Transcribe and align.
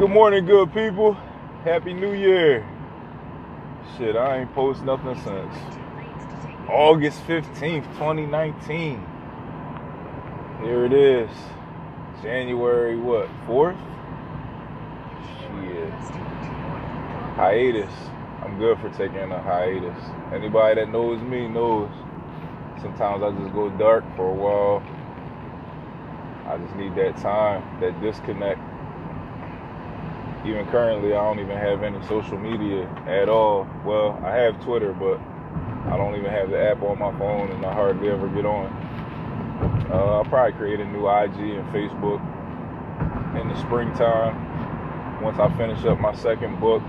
Good 0.00 0.08
morning, 0.08 0.46
good 0.46 0.72
people. 0.72 1.12
Happy 1.62 1.92
New 1.92 2.14
Year. 2.14 2.66
Shit, 3.98 4.16
I 4.16 4.38
ain't 4.38 4.54
post 4.54 4.82
nothing 4.82 5.14
since 5.16 5.54
August 6.70 7.20
15th, 7.26 7.84
2019. 7.98 9.06
Here 10.62 10.86
it 10.86 10.94
is. 10.94 11.28
January 12.22 12.96
what? 12.96 13.28
4th? 13.46 13.76
Shit. 15.36 15.92
Hiatus. 17.36 17.92
I'm 18.42 18.58
good 18.58 18.78
for 18.78 18.88
taking 18.96 19.30
a 19.30 19.42
hiatus. 19.42 20.02
Anybody 20.32 20.80
that 20.80 20.88
knows 20.88 21.20
me 21.20 21.46
knows. 21.46 21.90
Sometimes 22.80 23.22
I 23.22 23.32
just 23.38 23.52
go 23.52 23.68
dark 23.76 24.04
for 24.16 24.30
a 24.30 24.34
while. 24.34 24.82
I 26.46 26.56
just 26.56 26.74
need 26.76 26.94
that 26.94 27.18
time, 27.18 27.78
that 27.82 28.00
disconnect 28.00 28.62
even 30.44 30.66
currently, 30.68 31.12
I 31.14 31.22
don't 31.22 31.38
even 31.38 31.56
have 31.56 31.82
any 31.82 32.00
social 32.06 32.38
media 32.38 32.88
at 33.06 33.28
all. 33.28 33.68
Well, 33.84 34.18
I 34.24 34.34
have 34.36 34.62
Twitter, 34.64 34.92
but 34.92 35.20
I 35.92 35.96
don't 35.96 36.16
even 36.16 36.30
have 36.30 36.50
the 36.50 36.58
app 36.58 36.82
on 36.82 36.98
my 36.98 37.16
phone, 37.18 37.50
and 37.50 37.64
I 37.64 37.74
hardly 37.74 38.08
ever 38.08 38.28
get 38.28 38.46
on. 38.46 38.66
Uh, 39.90 39.94
I'll 39.94 40.24
probably 40.24 40.56
create 40.56 40.80
a 40.80 40.86
new 40.86 41.08
IG 41.08 41.36
and 41.36 41.68
Facebook 41.74 42.20
in 43.38 43.48
the 43.48 43.60
springtime. 43.60 45.22
Once 45.22 45.38
I 45.38 45.54
finish 45.58 45.84
up 45.84 46.00
my 46.00 46.14
second 46.14 46.58
book, 46.58 46.82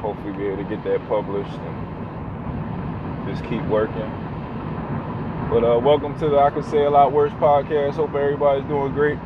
hopefully 0.00 0.32
be 0.32 0.46
able 0.46 0.62
to 0.62 0.68
get 0.68 0.84
that 0.84 1.06
published 1.08 1.50
and 1.50 3.28
just 3.28 3.42
keep 3.48 3.62
working. 3.66 4.08
But 5.50 5.64
uh, 5.64 5.80
welcome 5.80 6.16
to 6.20 6.28
the 6.28 6.38
I 6.38 6.50
Could 6.50 6.64
Say 6.66 6.84
a 6.84 6.90
Lot 6.90 7.12
Worse 7.12 7.32
podcast. 7.32 7.94
Hope 7.94 8.14
everybody's 8.14 8.68
doing 8.68 8.92
great. 8.92 9.18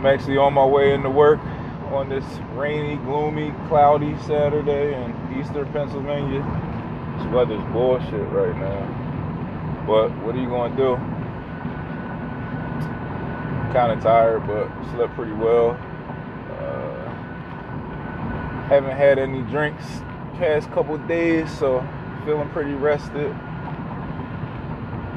I'm 0.00 0.06
actually 0.06 0.38
on 0.38 0.54
my 0.54 0.64
way 0.64 0.94
into 0.94 1.10
work 1.10 1.40
on 1.92 2.08
this 2.08 2.24
rainy, 2.54 2.96
gloomy, 3.04 3.52
cloudy 3.68 4.16
Saturday 4.20 4.94
in 4.94 5.38
eastern 5.38 5.70
Pennsylvania. 5.74 6.40
This 7.18 7.26
weather's 7.30 7.62
bullshit 7.70 8.26
right 8.30 8.56
now. 8.56 9.84
But 9.86 10.08
what 10.24 10.34
are 10.34 10.40
you 10.40 10.48
going 10.48 10.74
to 10.74 10.76
do? 10.78 10.96
Kind 13.74 13.92
of 13.92 14.02
tired, 14.02 14.46
but 14.46 14.70
slept 14.94 15.14
pretty 15.16 15.32
well. 15.32 15.72
Uh, 16.62 17.10
haven't 18.68 18.96
had 18.96 19.18
any 19.18 19.42
drinks 19.50 19.84
past 20.38 20.70
couple 20.70 20.96
days, 20.96 21.50
so 21.58 21.86
feeling 22.24 22.48
pretty 22.48 22.72
rested. 22.72 23.36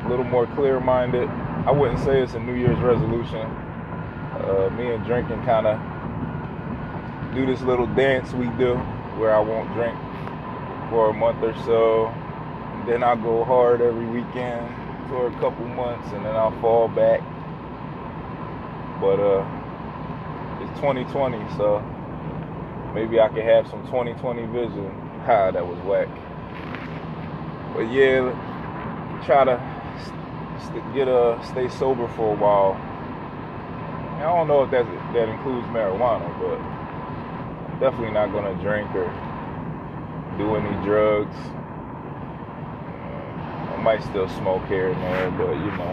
A 0.04 0.08
little 0.10 0.26
more 0.26 0.46
clear-minded. 0.46 1.30
I 1.30 1.72
wouldn't 1.72 2.00
say 2.00 2.22
it's 2.22 2.34
a 2.34 2.40
New 2.42 2.56
Year's 2.56 2.80
resolution 2.80 3.63
uh, 4.46 4.70
me 4.72 4.92
and 4.92 5.06
drinking 5.06 5.44
kind 5.44 5.68
of 5.68 5.80
do 7.34 7.46
this 7.46 7.62
little 7.62 7.88
dance 7.88 8.34
we 8.34 8.48
do 8.58 8.76
where 9.18 9.36
I 9.36 9.40
won't 9.40 9.74
drink 9.74 9.98
for 10.90 11.10
a 11.10 11.14
month 11.14 11.44
or 11.44 11.54
so. 11.66 12.08
And 12.08 12.88
then 12.88 13.04
I'll 13.04 13.18
go 13.18 13.44
hard 13.46 13.82
every 13.82 14.08
weekend 14.08 14.76
for 15.10 15.28
a 15.28 15.32
couple 15.32 15.66
months 15.68 16.12
and 16.12 16.26
then 16.26 16.36
I'll 16.36 16.60
fall 16.62 16.88
back. 16.90 17.22
But 19.02 19.20
uh, 19.20 19.46
it's 20.62 20.80
2020, 20.80 21.46
so 21.58 21.84
maybe 22.94 23.20
I 23.20 23.30
could 23.30 23.44
have 23.44 23.68
some 23.68 23.84
2020 23.86 24.46
vision. 24.48 25.00
Ha, 25.24 25.52
that 25.52 25.66
was 25.66 25.80
whack. 25.88 26.10
But 27.74 27.88
yeah, 27.90 28.34
try 29.26 29.46
to 29.46 29.62
st- 30.60 30.94
get 30.94 31.08
a 31.08 31.40
stay 31.44 31.70
sober 31.70 32.08
for 32.10 32.32
a 32.32 32.36
while 32.36 32.93
I 34.24 34.28
don't 34.28 34.48
know 34.48 34.64
if 34.64 34.72
that 34.72 34.86
that 35.12 35.28
includes 35.28 35.68
marijuana, 35.68 36.32
but 36.40 36.56
I'm 36.56 37.80
definitely 37.82 38.12
not 38.12 38.32
gonna 38.32 38.56
drink 38.64 38.90
or 38.96 39.12
do 40.38 40.56
any 40.56 40.72
drugs. 40.86 41.36
I 43.68 43.76
might 43.84 44.02
still 44.02 44.30
smoke 44.30 44.66
here 44.68 44.94
and 44.94 45.02
there, 45.04 45.30
but 45.32 45.52
you 45.60 45.72
know, 45.76 45.92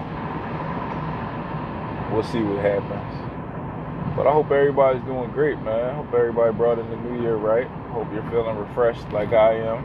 we'll 2.13 2.23
see 2.23 2.41
what 2.41 2.63
happens. 2.63 4.15
But 4.15 4.29
I 4.29 4.33
hope 4.33 4.53
everybody's 4.53 5.03
doing 5.03 5.33
great, 5.33 5.59
man. 5.63 5.91
I 5.91 5.95
hope 5.95 6.15
everybody 6.15 6.57
brought 6.57 6.79
in 6.79 6.89
the 6.89 6.99
new 6.99 7.21
year 7.23 7.35
right. 7.35 7.67
Hope 7.91 8.13
you're 8.13 8.23
feeling 8.31 8.57
refreshed 8.59 9.11
like 9.11 9.33
I 9.33 9.55
am. 9.55 9.83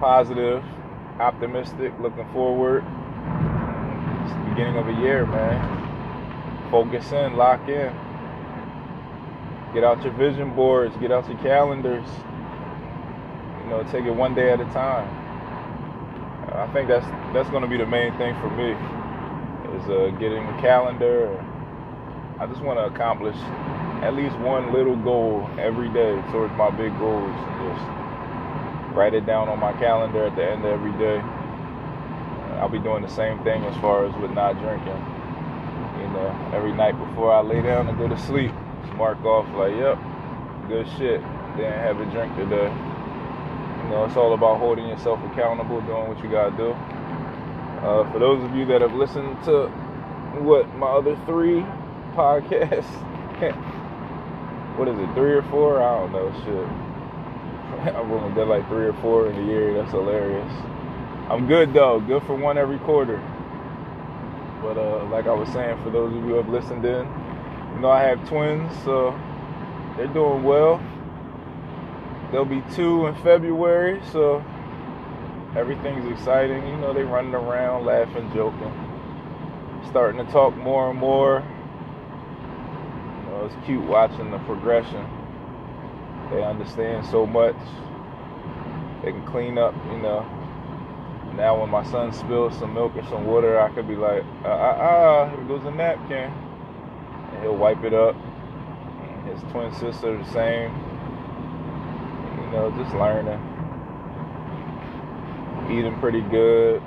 Positive, 0.00 0.64
optimistic, 1.20 1.94
looking 2.00 2.26
forward. 2.32 2.82
It's 4.24 4.32
the 4.32 4.40
beginning 4.50 4.76
of 4.78 4.88
a 4.88 5.00
year, 5.00 5.24
man 5.24 5.77
focus 6.70 7.12
in, 7.12 7.36
lock 7.36 7.68
in. 7.68 7.92
Get 9.74 9.84
out 9.84 10.02
your 10.02 10.12
vision 10.14 10.54
boards, 10.54 10.96
get 10.96 11.12
out 11.12 11.28
your 11.28 11.38
calendars. 11.38 12.08
You 13.62 13.70
know, 13.70 13.82
take 13.90 14.04
it 14.04 14.14
one 14.14 14.34
day 14.34 14.50
at 14.50 14.60
a 14.60 14.64
time. 14.66 15.08
I 16.54 16.66
think 16.72 16.88
that's 16.88 17.06
that's 17.32 17.50
going 17.50 17.62
to 17.62 17.68
be 17.68 17.76
the 17.76 17.86
main 17.86 18.16
thing 18.16 18.34
for 18.40 18.50
me 18.50 18.72
is 19.76 19.84
uh, 19.90 20.16
getting 20.18 20.44
a 20.44 20.60
calendar. 20.60 21.28
I 22.40 22.46
just 22.46 22.62
want 22.62 22.78
to 22.78 22.86
accomplish 22.86 23.36
at 24.02 24.14
least 24.14 24.36
one 24.38 24.72
little 24.72 24.96
goal 24.96 25.48
every 25.58 25.88
day 25.90 26.20
towards 26.32 26.54
my 26.54 26.70
big 26.70 26.96
goals 26.98 27.34
and 27.34 27.74
just 27.74 28.96
write 28.96 29.12
it 29.12 29.26
down 29.26 29.48
on 29.48 29.58
my 29.58 29.72
calendar 29.74 30.24
at 30.24 30.36
the 30.36 30.44
end 30.44 30.64
of 30.64 30.72
every 30.72 30.92
day. 30.92 31.18
I'll 32.58 32.68
be 32.68 32.78
doing 32.78 33.02
the 33.02 33.08
same 33.08 33.42
thing 33.44 33.64
as 33.64 33.76
far 33.80 34.06
as 34.06 34.14
with 34.16 34.30
not 34.32 34.58
drinking. 34.58 35.17
You 36.08 36.14
know, 36.14 36.50
every 36.54 36.72
night 36.72 36.98
before 36.98 37.34
I 37.34 37.42
lay 37.42 37.60
down 37.60 37.86
and 37.88 37.98
go 37.98 38.08
to 38.08 38.16
sleep, 38.16 38.50
mark 38.96 39.22
off 39.24 39.44
like, 39.54 39.76
yep, 39.76 39.98
good 40.66 40.88
shit. 40.96 41.20
Didn't 41.56 41.84
have 41.84 42.00
a 42.00 42.06
drink 42.06 42.34
today. 42.34 42.72
You 43.84 43.88
know, 43.90 44.06
it's 44.06 44.16
all 44.16 44.32
about 44.32 44.58
holding 44.58 44.88
yourself 44.88 45.20
accountable, 45.30 45.82
doing 45.82 46.08
what 46.08 46.22
you 46.24 46.30
gotta 46.30 46.56
do. 46.56 46.70
Uh, 47.84 48.10
for 48.10 48.18
those 48.18 48.42
of 48.42 48.56
you 48.56 48.64
that 48.66 48.80
have 48.80 48.94
listened 48.94 49.36
to 49.44 49.68
what 50.40 50.74
my 50.76 50.88
other 50.88 51.14
three 51.26 51.60
podcasts, 52.16 52.88
what 54.78 54.88
is 54.88 54.98
it, 54.98 55.12
three 55.14 55.34
or 55.34 55.42
four? 55.50 55.82
I 55.82 56.00
don't 56.00 56.12
know, 56.12 56.32
shit. 56.44 57.94
I've 57.94 58.10
only 58.10 58.34
done 58.34 58.48
like 58.48 58.66
three 58.68 58.86
or 58.86 58.94
four 59.02 59.28
in 59.28 59.36
a 59.36 59.46
year. 59.46 59.74
That's 59.74 59.90
hilarious. 59.90 60.52
I'm 61.28 61.46
good 61.46 61.74
though. 61.74 62.00
Good 62.00 62.22
for 62.22 62.34
one 62.34 62.56
every 62.56 62.78
quarter. 62.78 63.22
But 64.62 64.76
uh, 64.76 65.04
like 65.06 65.26
I 65.26 65.32
was 65.32 65.48
saying, 65.50 65.82
for 65.82 65.90
those 65.90 66.10
of 66.10 66.16
you 66.16 66.28
who 66.30 66.34
have 66.34 66.48
listened 66.48 66.84
in, 66.84 67.06
you 67.74 67.80
know 67.80 67.90
I 67.90 68.02
have 68.02 68.28
twins, 68.28 68.72
so 68.84 69.18
they're 69.96 70.08
doing 70.08 70.42
well. 70.42 70.82
They'll 72.30 72.44
be 72.44 72.62
two 72.74 73.06
in 73.06 73.14
February, 73.22 74.00
so 74.12 74.44
everything's 75.56 76.10
exciting. 76.10 76.66
You 76.66 76.76
know, 76.76 76.92
they're 76.92 77.06
running 77.06 77.34
around, 77.34 77.86
laughing, 77.86 78.30
joking, 78.34 78.72
starting 79.88 80.24
to 80.24 80.30
talk 80.32 80.56
more 80.56 80.90
and 80.90 80.98
more. 80.98 81.42
You 83.08 83.30
know, 83.30 83.46
it's 83.46 83.66
cute 83.66 83.84
watching 83.84 84.30
the 84.30 84.38
progression. 84.40 85.06
They 86.30 86.42
understand 86.42 87.06
so 87.06 87.26
much. 87.26 87.56
They 89.02 89.12
can 89.12 89.24
clean 89.26 89.56
up, 89.56 89.74
you 89.90 89.98
know, 89.98 90.26
now 91.38 91.60
when 91.60 91.70
my 91.70 91.84
son 91.84 92.12
spills 92.12 92.58
some 92.58 92.74
milk 92.74 92.96
or 92.96 93.04
some 93.04 93.24
water, 93.24 93.60
I 93.60 93.70
could 93.70 93.86
be 93.86 93.94
like, 93.94 94.24
ah, 94.44 94.48
ah, 94.48 95.22
uh, 95.22 95.30
here 95.30 95.44
goes 95.44 95.64
a 95.64 95.70
napkin. 95.70 96.32
And 96.32 97.42
he'll 97.42 97.56
wipe 97.56 97.84
it 97.84 97.94
up. 97.94 98.16
And 98.16 99.28
His 99.28 99.40
twin 99.52 99.72
sister 99.74 100.18
the 100.18 100.24
same. 100.32 100.74
You 102.40 102.50
know, 102.50 102.74
just 102.76 102.92
learning. 102.96 103.38
Eating 105.70 105.96
pretty 106.00 106.22
good. 106.22 106.82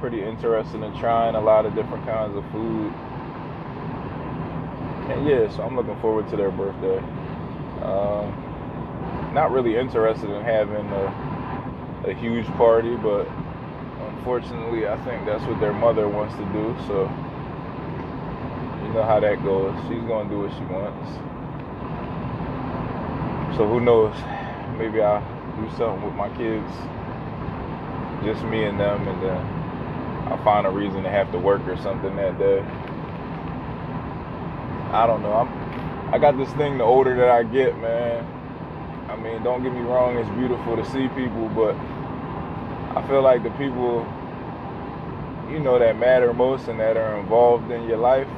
Pretty 0.00 0.22
interested 0.22 0.82
in 0.82 0.98
trying 0.98 1.34
a 1.34 1.40
lot 1.40 1.66
of 1.66 1.74
different 1.74 2.06
kinds 2.06 2.34
of 2.34 2.42
food. 2.50 2.90
And 5.12 5.28
yeah, 5.28 5.54
so 5.54 5.62
I'm 5.62 5.76
looking 5.76 6.00
forward 6.00 6.26
to 6.30 6.36
their 6.38 6.50
birthday. 6.50 6.98
Um, 7.84 8.32
not 9.34 9.50
really 9.50 9.76
interested 9.76 10.30
in 10.30 10.42
having 10.42 10.86
a 10.86 11.39
a 12.04 12.14
huge 12.14 12.46
party, 12.56 12.96
but 12.96 13.28
unfortunately, 14.08 14.88
I 14.88 14.96
think 15.04 15.26
that's 15.26 15.44
what 15.44 15.60
their 15.60 15.72
mother 15.72 16.08
wants 16.08 16.34
to 16.36 16.44
do. 16.52 16.74
So 16.86 17.02
you 18.82 18.94
know 18.94 19.04
how 19.04 19.20
that 19.20 19.42
goes. 19.42 19.74
She's 19.88 20.02
gonna 20.04 20.28
do 20.28 20.40
what 20.40 20.52
she 20.52 20.64
wants. 20.64 21.10
So 23.56 23.68
who 23.68 23.80
knows? 23.80 24.14
Maybe 24.78 25.02
I'll 25.02 25.20
do 25.60 25.68
something 25.76 26.04
with 26.04 26.14
my 26.14 26.30
kids, 26.36 26.72
just 28.24 28.42
me 28.44 28.64
and 28.64 28.80
them, 28.80 29.06
and 29.06 29.22
then 29.22 29.36
I'll 30.32 30.42
find 30.42 30.66
a 30.66 30.70
reason 30.70 31.02
to 31.02 31.10
have 31.10 31.30
to 31.32 31.38
work 31.38 31.66
or 31.66 31.76
something 31.76 32.16
that 32.16 32.38
day. 32.38 32.60
I 34.92 35.06
don't 35.06 35.22
know. 35.22 35.34
I'm 35.34 35.60
I 36.12 36.18
got 36.18 36.36
this 36.36 36.50
thing 36.54 36.78
the 36.78 36.84
older 36.84 37.14
that 37.16 37.28
I 37.28 37.44
get, 37.44 37.78
man 37.78 38.39
I 39.10 39.16
mean, 39.16 39.42
don't 39.42 39.60
get 39.64 39.72
me 39.72 39.80
wrong, 39.80 40.16
it's 40.16 40.30
beautiful 40.38 40.76
to 40.76 40.84
see 40.92 41.08
people, 41.08 41.48
but 41.48 41.74
I 42.96 43.04
feel 43.08 43.22
like 43.22 43.42
the 43.42 43.50
people, 43.50 44.06
you 45.50 45.58
know, 45.58 45.80
that 45.80 45.98
matter 45.98 46.32
most 46.32 46.68
and 46.68 46.78
that 46.78 46.96
are 46.96 47.18
involved 47.18 47.72
in 47.72 47.88
your 47.88 47.98
life, 47.98 48.28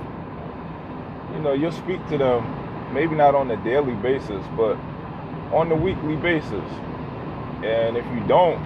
you 1.34 1.40
know, 1.40 1.52
you'll 1.52 1.72
speak 1.72 2.00
to 2.08 2.16
them, 2.16 2.94
maybe 2.94 3.14
not 3.14 3.34
on 3.34 3.50
a 3.50 3.62
daily 3.62 3.92
basis, 3.96 4.42
but 4.56 4.78
on 5.52 5.68
the 5.68 5.76
weekly 5.76 6.16
basis. 6.16 6.64
And 7.62 7.98
if 7.98 8.06
you 8.06 8.20
don't, 8.26 8.58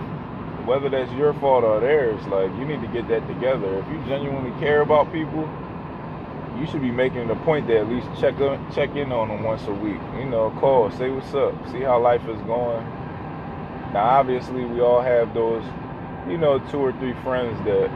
whether 0.64 0.88
that's 0.88 1.10
your 1.14 1.34
fault 1.34 1.64
or 1.64 1.80
theirs, 1.80 2.24
like 2.26 2.50
you 2.56 2.64
need 2.64 2.82
to 2.82 2.88
get 2.88 3.08
that 3.08 3.26
together. 3.26 3.78
If 3.78 3.88
you 3.88 3.98
genuinely 4.06 4.56
care 4.60 4.80
about 4.80 5.12
people, 5.12 5.42
you 6.58 6.66
should 6.66 6.80
be 6.80 6.90
making 6.90 7.28
a 7.30 7.36
point 7.36 7.66
to 7.68 7.78
at 7.78 7.88
least 7.88 8.06
check 8.20 8.34
on, 8.40 8.72
check 8.74 8.94
in 8.96 9.12
on 9.12 9.28
them 9.28 9.42
once 9.42 9.62
a 9.66 9.72
week. 9.72 10.00
You 10.18 10.26
know, 10.26 10.50
call, 10.58 10.90
say 10.92 11.10
what's 11.10 11.34
up, 11.34 11.54
see 11.70 11.80
how 11.80 12.00
life 12.00 12.22
is 12.22 12.40
going. 12.42 12.84
Now, 13.92 14.04
obviously, 14.20 14.64
we 14.64 14.80
all 14.80 15.00
have 15.00 15.34
those, 15.34 15.64
you 16.28 16.38
know, 16.38 16.58
two 16.70 16.78
or 16.78 16.92
three 16.92 17.14
friends 17.22 17.56
that 17.64 17.90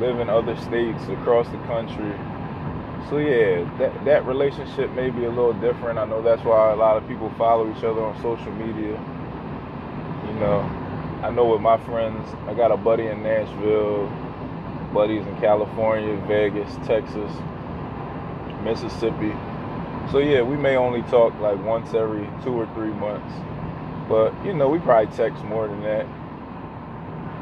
live 0.00 0.20
in 0.20 0.28
other 0.28 0.56
states 0.56 1.02
across 1.08 1.48
the 1.48 1.58
country. 1.68 2.12
So 3.10 3.18
yeah, 3.18 3.68
that 3.78 4.04
that 4.04 4.26
relationship 4.26 4.90
may 4.92 5.10
be 5.10 5.24
a 5.24 5.28
little 5.28 5.52
different. 5.54 5.98
I 5.98 6.06
know 6.06 6.22
that's 6.22 6.42
why 6.44 6.72
a 6.72 6.76
lot 6.76 6.96
of 6.96 7.06
people 7.08 7.30
follow 7.36 7.70
each 7.70 7.84
other 7.84 8.02
on 8.02 8.16
social 8.22 8.52
media. 8.52 8.98
You 10.26 10.34
know, 10.34 10.60
I 11.22 11.30
know 11.30 11.46
with 11.52 11.60
my 11.60 11.78
friends, 11.84 12.26
I 12.46 12.54
got 12.54 12.70
a 12.70 12.76
buddy 12.76 13.06
in 13.06 13.22
Nashville, 13.22 14.06
buddies 14.94 15.26
in 15.26 15.36
California, 15.40 16.16
Vegas, 16.26 16.72
Texas, 16.86 17.32
Mississippi. 18.62 19.32
So 20.10 20.18
yeah, 20.18 20.42
we 20.42 20.56
may 20.56 20.76
only 20.76 21.02
talk 21.02 21.38
like 21.40 21.62
once 21.64 21.94
every 21.94 22.28
two 22.44 22.52
or 22.52 22.66
three 22.74 22.92
months. 22.92 23.34
But 24.08 24.32
you 24.44 24.54
know, 24.54 24.68
we 24.68 24.78
probably 24.78 25.14
text 25.16 25.44
more 25.44 25.68
than 25.68 25.82
that. 25.82 26.06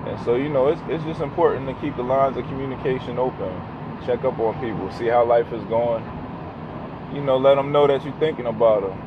And 0.07 0.19
so, 0.25 0.35
you 0.35 0.49
know, 0.49 0.69
it's, 0.69 0.81
it's 0.89 1.05
just 1.05 1.21
important 1.21 1.69
to 1.69 1.75
keep 1.81 1.95
the 1.97 2.03
lines 2.03 2.37
of 2.37 2.45
communication 2.47 3.19
open. 3.19 3.53
Check 4.07 4.25
up 4.25 4.39
on 4.39 4.59
people, 4.61 4.91
see 4.93 5.07
how 5.07 5.25
life 5.25 5.53
is 5.53 5.63
going. 5.65 6.03
You 7.15 7.21
know, 7.21 7.37
let 7.37 7.57
them 7.57 7.71
know 7.71 7.87
that 7.87 8.03
you're 8.05 8.19
thinking 8.19 8.47
about 8.47 8.81
them. 8.83 8.99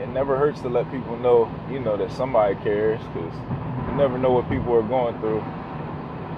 It 0.00 0.08
never 0.08 0.36
hurts 0.36 0.60
to 0.62 0.68
let 0.68 0.90
people 0.90 1.16
know, 1.16 1.50
you 1.70 1.80
know, 1.80 1.96
that 1.96 2.12
somebody 2.12 2.54
cares 2.56 3.00
because 3.14 3.34
you 3.88 3.94
never 3.96 4.18
know 4.18 4.30
what 4.32 4.48
people 4.50 4.74
are 4.74 4.82
going 4.82 5.18
through. 5.20 5.42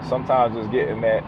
Sometimes 0.08 0.54
just 0.54 0.70
getting 0.70 1.00
that 1.02 1.24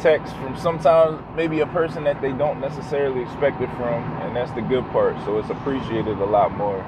text 0.00 0.34
from 0.36 0.56
sometimes 0.56 1.22
maybe 1.36 1.60
a 1.60 1.66
person 1.66 2.04
that 2.04 2.20
they 2.20 2.32
don't 2.32 2.60
necessarily 2.60 3.22
expect 3.22 3.60
it 3.60 3.70
from, 3.76 4.02
and 4.22 4.34
that's 4.34 4.50
the 4.52 4.62
good 4.62 4.84
part. 4.90 5.16
So 5.24 5.38
it's 5.38 5.50
appreciated 5.50 6.18
a 6.18 6.24
lot 6.24 6.56
more. 6.56 6.82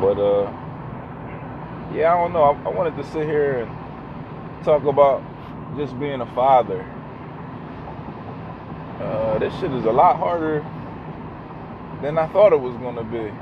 But 0.00 0.18
uh 0.20 0.52
yeah, 1.94 2.14
I 2.14 2.18
don't 2.22 2.32
know. 2.32 2.42
I, 2.42 2.62
I 2.64 2.68
wanted 2.68 2.96
to 2.96 3.04
sit 3.04 3.24
here 3.24 3.60
and 3.60 4.64
talk 4.64 4.84
about 4.84 5.22
just 5.76 5.98
being 5.98 6.20
a 6.20 6.34
father. 6.34 6.82
Uh, 9.00 9.38
this 9.38 9.54
shit 9.60 9.72
is 9.72 9.84
a 9.84 9.92
lot 9.92 10.16
harder 10.16 10.60
than 12.02 12.18
I 12.18 12.26
thought 12.28 12.52
it 12.52 12.60
was 12.60 12.76
gonna 12.76 13.04
be. 13.04 13.32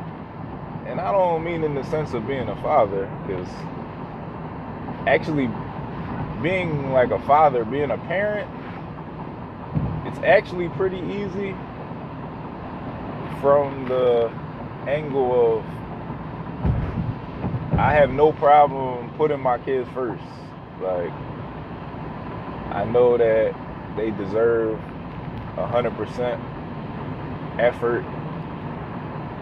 And 0.88 1.00
I 1.00 1.10
don't 1.10 1.42
mean 1.42 1.64
in 1.64 1.74
the 1.74 1.82
sense 1.84 2.14
of 2.14 2.26
being 2.26 2.48
a 2.48 2.56
father, 2.62 3.10
because 3.26 3.48
actually 5.06 5.48
being 6.46 6.92
like 6.92 7.10
a 7.10 7.18
father, 7.22 7.64
being 7.64 7.90
a 7.90 7.98
parent, 7.98 8.48
it's 10.06 10.20
actually 10.20 10.68
pretty 10.68 10.98
easy 10.98 11.56
from 13.40 13.88
the 13.88 14.30
angle 14.86 15.56
of 15.56 15.64
I 17.76 17.92
have 17.94 18.10
no 18.10 18.30
problem 18.30 19.10
putting 19.16 19.40
my 19.40 19.58
kids 19.58 19.88
first. 19.92 20.22
Like, 20.80 21.10
I 22.70 22.84
know 22.88 23.18
that 23.18 23.52
they 23.96 24.12
deserve 24.12 24.78
100% 25.56 27.58
effort. 27.58 28.04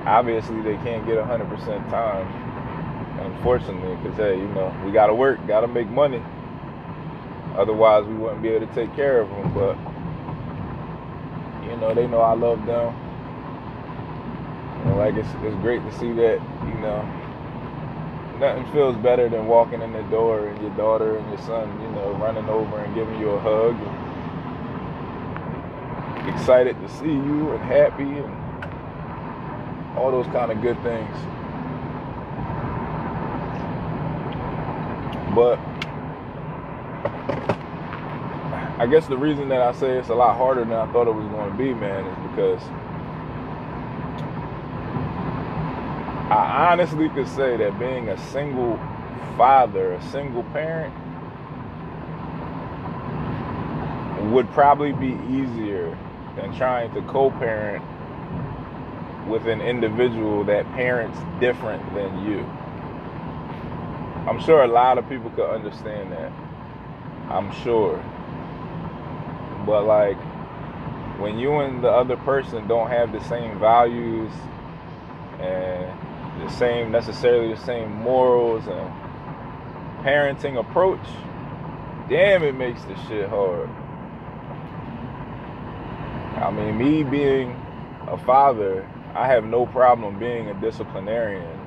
Obviously, 0.07 0.63
they 0.63 0.77
can't 0.77 1.07
get 1.07 1.19
100% 1.19 1.91
time, 1.91 3.21
unfortunately, 3.21 3.95
because, 3.97 4.17
hey, 4.17 4.39
you 4.39 4.49
know, 4.49 4.75
we 4.87 4.91
got 4.91 5.09
to 5.09 5.15
work, 5.15 5.47
got 5.47 5.61
to 5.61 5.69
make 5.69 5.89
money. 5.89 6.23
Otherwise, 7.57 8.07
we 8.07 8.15
wouldn't 8.15 8.43
be 8.43 8.49
able 8.49 8.67
to 8.67 8.75
take 8.75 8.95
care 8.95 9.21
of 9.21 9.29
them. 9.29 9.55
But, 9.55 9.77
you 11.69 11.77
know, 11.77 11.95
they 11.95 12.07
know 12.07 12.21
I 12.21 12.35
love 12.35 12.65
them. 12.67 12.95
And, 14.87 14.99
like, 14.99 15.15
it's, 15.15 15.29
it's 15.43 15.57
great 15.63 15.83
to 15.85 15.93
see 15.93 16.13
that, 16.13 16.41
you 16.67 16.75
know, 16.81 17.03
nothing 18.39 18.71
feels 18.73 18.97
better 18.97 19.29
than 19.29 19.47
walking 19.47 19.83
in 19.83 19.93
the 19.93 20.03
door 20.05 20.49
and 20.49 20.61
your 20.61 20.75
daughter 20.77 21.17
and 21.17 21.29
your 21.29 21.39
son, 21.39 21.81
you 21.81 21.89
know, 21.91 22.13
running 22.21 22.49
over 22.49 22.79
and 22.79 22.95
giving 22.95 23.19
you 23.21 23.31
a 23.31 23.41
hug 23.41 23.77
excited 26.29 26.79
to 26.81 26.89
see 26.89 27.07
you 27.07 27.53
and 27.53 27.63
happy 27.65 28.03
and 28.03 28.35
all 29.97 30.11
those 30.11 30.27
kind 30.27 30.51
of 30.51 30.61
good 30.61 30.81
things. 30.83 31.17
But 35.35 35.59
I 38.77 38.87
guess 38.89 39.07
the 39.07 39.17
reason 39.17 39.49
that 39.51 39.61
I 39.61 39.71
say 39.73 39.99
it's 39.99 40.09
a 40.09 40.15
lot 40.15 40.37
harder 40.37 40.63
than 40.65 40.73
I 40.73 40.91
thought 40.93 41.07
it 41.07 41.15
was 41.15 41.29
going 41.29 41.49
to 41.49 41.57
be, 41.57 41.73
man, 41.73 42.05
is 42.05 42.31
because 42.31 42.61
I 46.29 46.71
honestly 46.73 47.09
could 47.11 47.29
say 47.29 47.57
that 47.57 47.79
being 47.79 48.09
a 48.09 48.19
single 48.33 48.77
father, 49.37 49.93
a 49.93 50.03
single 50.11 50.43
parent, 50.43 50.93
would 54.33 54.51
probably 54.51 54.93
be 54.93 55.17
easier 55.31 55.97
than 56.35 56.53
trying 56.57 56.93
to 56.95 57.03
co 57.03 57.31
parent 57.31 57.85
with 59.29 59.47
an 59.47 59.61
individual 59.61 60.43
that 60.45 60.67
parents 60.73 61.19
different 61.39 61.83
than 61.95 62.25
you. 62.25 62.41
I'm 64.29 64.41
sure 64.41 64.65
a 64.65 64.69
lot 64.69 64.99
of 64.99 65.09
people 65.09 65.31
could 65.31 65.49
understand 65.49 66.11
that. 66.11 66.33
I'm 67.29 67.53
sure. 67.63 68.03
But 69.67 69.85
like 69.85 70.19
when 71.19 71.39
you 71.39 71.61
and 71.61 71.83
the 71.83 71.89
other 71.89 72.17
person 72.17 72.67
don't 72.67 72.91
have 72.91 73.13
the 73.13 73.23
same 73.25 73.59
values 73.59 74.33
and 75.41 75.91
the 76.43 76.51
same 76.51 76.91
necessarily 76.91 77.55
the 77.55 77.61
same 77.61 77.93
morals 77.93 78.67
and 78.67 78.93
parenting 80.05 80.59
approach, 80.59 81.07
damn, 82.09 82.43
it 82.43 82.55
makes 82.55 82.83
the 82.85 82.97
shit 83.07 83.29
hard. 83.29 83.71
I 86.37 86.51
mean, 86.51 86.77
me 86.77 87.05
being 87.05 87.57
a 88.09 88.19
father, 88.19 88.87
I 89.15 89.29
have 89.29 89.45
no 89.45 89.67
problem 89.67 90.19
being 90.19 90.49
a 90.49 90.55
disciplinarian. 90.61 91.61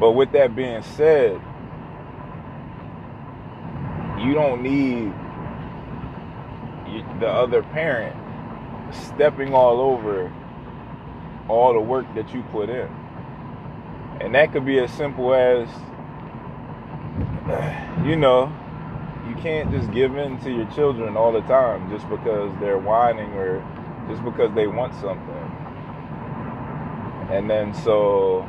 But 0.00 0.12
with 0.12 0.32
that 0.32 0.56
being 0.56 0.82
said, 0.82 1.40
you 4.18 4.34
don't 4.34 4.62
need 4.62 5.14
the 7.20 7.28
other 7.28 7.62
parent 7.62 8.16
stepping 8.92 9.54
all 9.54 9.80
over 9.80 10.32
all 11.48 11.72
the 11.72 11.80
work 11.80 12.06
that 12.14 12.32
you 12.32 12.42
put 12.44 12.68
in. 12.68 12.88
And 14.20 14.34
that 14.34 14.52
could 14.52 14.64
be 14.64 14.78
as 14.78 14.92
simple 14.92 15.34
as, 15.34 15.68
you 18.06 18.16
know, 18.16 18.52
you 19.28 19.34
can't 19.36 19.70
just 19.70 19.90
give 19.92 20.16
in 20.16 20.38
to 20.40 20.50
your 20.50 20.66
children 20.72 21.16
all 21.16 21.32
the 21.32 21.40
time 21.42 21.90
just 21.90 22.08
because 22.08 22.52
they're 22.60 22.78
whining 22.78 23.32
or 23.32 23.62
just 24.08 24.24
because 24.24 24.54
they 24.54 24.66
want 24.66 24.94
something. 24.94 25.48
And 27.30 27.48
then 27.48 27.74
so 27.74 28.48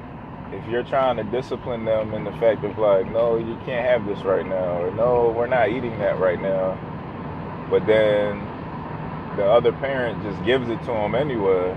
if 0.52 0.68
you're 0.68 0.84
trying 0.84 1.18
to 1.18 1.24
discipline 1.24 1.86
them 1.86 2.14
in 2.14 2.24
the 2.24 2.32
fact 2.34 2.64
of 2.64 2.78
like, 2.78 3.12
no, 3.12 3.38
you 3.38 3.58
can't 3.66 3.86
have 3.86 4.06
this 4.06 4.24
right 4.24 4.46
now, 4.46 4.84
or 4.84 4.92
no, 4.92 5.34
we're 5.36 5.48
not 5.48 5.70
eating 5.70 5.98
that 6.00 6.20
right 6.20 6.40
now, 6.42 6.78
but 7.70 7.86
then 7.88 8.40
the 9.36 9.46
other 9.46 9.72
parent 9.72 10.22
just 10.24 10.44
gives 10.46 10.70
it 10.70 10.80
to 10.82 10.92
them 10.92 11.16
anyway, 11.16 11.76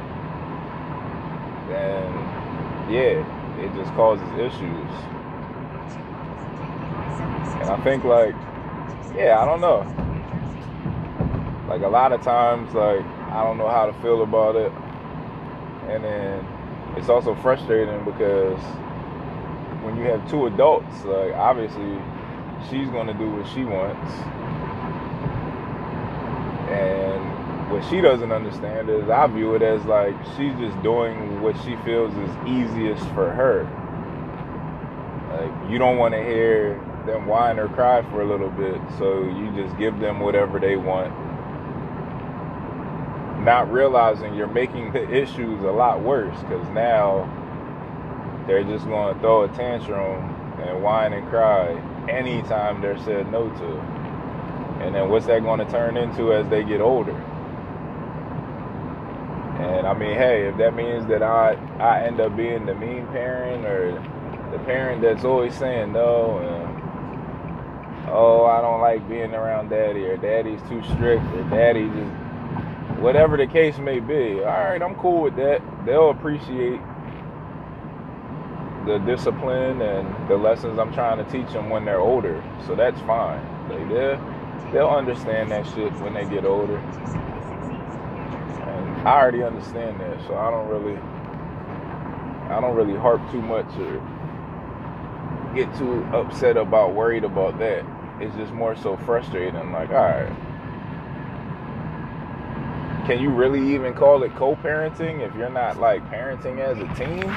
then 1.69 2.13
yeah, 2.91 3.25
it 3.59 3.75
just 3.75 3.93
causes 3.95 4.29
issues. 4.39 4.91
And 7.61 7.71
I 7.71 7.81
think 7.83 8.05
like, 8.05 8.35
yeah, 9.17 9.41
I 9.41 9.45
don't 9.47 9.61
know. 9.61 9.85
Like 11.69 11.83
a 11.83 11.89
lot 11.89 12.13
of 12.13 12.23
times, 12.23 12.73
like 12.75 13.05
I 13.33 13.43
don't 13.43 13.59
know 13.59 13.69
how 13.69 13.87
to 13.87 13.93
feel 14.03 14.23
about 14.23 14.55
it, 14.55 14.71
and 15.89 16.05
then 16.05 16.47
it's 16.97 17.09
also 17.09 17.35
frustrating 17.37 18.05
because 18.05 18.61
when 19.83 19.97
you 19.97 20.05
have 20.05 20.29
two 20.31 20.47
adults, 20.47 21.05
like 21.05 21.33
obviously 21.35 21.99
she's 22.71 22.89
gonna 22.91 23.15
do 23.15 23.31
what 23.31 23.47
she 23.49 23.65
wants, 23.65 24.13
and 26.71 27.06
what 27.77 27.91
she 27.91 28.01
doesn't 28.01 28.33
understand 28.33 28.89
is 28.89 29.11
I 29.11 29.27
view 29.27 29.55
it 29.55 29.61
as 29.61 29.85
like 29.85 30.15
she's 30.37 30.55
just 30.57 30.83
doing 30.83 31.43
what 31.43 31.55
she 31.59 31.77
feels 31.85 32.11
is 32.17 32.31
easiest 32.49 33.05
for 33.11 33.31
her. 33.31 33.65
Like 35.31 35.71
you 35.71 35.77
don't 35.77 35.99
want 35.99 36.15
to 36.15 36.23
hear 36.23 36.81
them 37.05 37.27
whine 37.27 37.59
or 37.59 37.69
cry 37.69 38.01
for 38.11 38.23
a 38.23 38.25
little 38.25 38.49
bit, 38.49 38.81
so 38.99 39.25
you 39.25 39.53
just 39.55 39.77
give 39.77 39.99
them 39.99 40.21
whatever 40.21 40.59
they 40.59 40.77
want. 40.77 41.13
not 43.45 43.71
realizing 43.71 44.35
you're 44.35 44.49
making 44.49 44.93
the 44.93 45.09
issues 45.11 45.63
a 45.63 45.71
lot 45.71 46.01
worse 46.01 46.37
because 46.41 46.67
now 46.71 47.29
they're 48.47 48.65
just 48.65 48.87
going 48.87 49.15
to 49.15 49.21
throw 49.21 49.45
a 49.45 49.49
tantrum 49.49 50.25
and 50.63 50.83
whine 50.83 51.13
and 51.13 51.29
cry 51.29 51.73
anytime 52.09 52.81
they're 52.81 52.99
said 53.01 53.31
no 53.31 53.51
to. 53.51 53.79
And 54.83 54.95
then 54.95 55.11
what's 55.11 55.27
that 55.27 55.43
going 55.43 55.61
to 55.61 55.71
turn 55.71 55.99
into 55.99 56.33
as 56.33 56.49
they 56.49 56.65
get 56.65 56.81
older? 56.81 57.15
And 59.59 59.87
I 59.87 59.95
mean, 59.95 60.15
hey, 60.15 60.49
if 60.49 60.57
that 60.59 60.75
means 60.75 61.07
that 61.07 61.23
I 61.23 61.55
I 61.81 62.03
end 62.05 62.21
up 62.21 62.37
being 62.37 62.67
the 62.67 62.75
mean 62.75 63.07
parent 63.09 63.65
or 63.65 63.93
the 64.53 64.59
parent 64.65 65.03
that's 65.03 65.25
always 65.25 65.55
saying 65.55 65.93
no 65.93 66.39
and 66.39 68.09
oh 68.11 68.45
I 68.47 68.61
don't 68.61 68.81
like 68.81 69.09
being 69.09 69.35
around 69.35 69.71
daddy 69.71 70.05
or 70.05 70.17
daddy's 70.17 70.61
too 70.69 70.83
strict 70.95 71.25
or 71.25 71.43
daddy 71.51 71.89
just 71.89 72.13
whatever 73.01 73.37
the 73.37 73.47
case 73.47 73.79
may 73.79 74.01
be. 74.01 74.41
All 74.41 74.45
right, 74.45 74.83
I'm 74.83 74.95
cool 74.97 75.23
with 75.23 75.37
that. 75.37 75.63
They'll 75.85 76.11
appreciate 76.11 76.81
the 78.87 78.99
discipline 78.99 79.83
and 79.83 80.29
the 80.31 80.37
lessons 80.37 80.79
I'm 80.79 80.93
trying 80.93 81.25
to 81.25 81.31
teach 81.31 81.53
them 81.53 81.71
when 81.71 81.85
they're 81.85 82.01
older. 82.01 82.43
So 82.67 82.75
that's 82.75 83.01
fine. 83.03 83.43
Like 83.69 83.89
they'll 83.89 84.73
they'll 84.73 84.89
understand 84.89 85.51
that 85.51 85.67
shit 85.75 85.93
when 86.01 86.15
they 86.15 86.25
get 86.25 86.45
older. 86.45 86.81
I 89.07 89.21
already 89.21 89.45
understand 89.45 90.01
that, 90.01 90.21
so 90.27 90.35
I 90.35 90.51
don't 90.51 90.67
really 90.67 90.97
I 92.51 92.61
don't 92.61 92.75
really 92.75 92.97
harp 92.99 93.21
too 93.31 93.41
much 93.41 93.67
or 93.77 94.03
get 95.55 95.73
too 95.79 96.03
upset 96.13 96.57
about 96.57 96.93
worried 96.93 97.23
about 97.23 97.57
that. 97.61 97.85
It's 98.21 98.35
just 98.35 98.53
more 98.53 98.75
so 98.75 98.97
frustrating. 98.97 99.71
Like, 99.71 99.91
all 99.91 99.95
right. 99.95 100.33
Can 103.07 103.21
you 103.23 103.31
really 103.31 103.75
even 103.77 103.95
call 103.95 104.25
it 104.25 104.35
co-parenting 104.35 105.21
if 105.21 105.33
you're 105.37 105.51
not 105.51 105.79
like 105.79 106.05
parenting 106.11 106.59
as 106.59 106.77
a 106.79 106.89
team? 106.97 107.29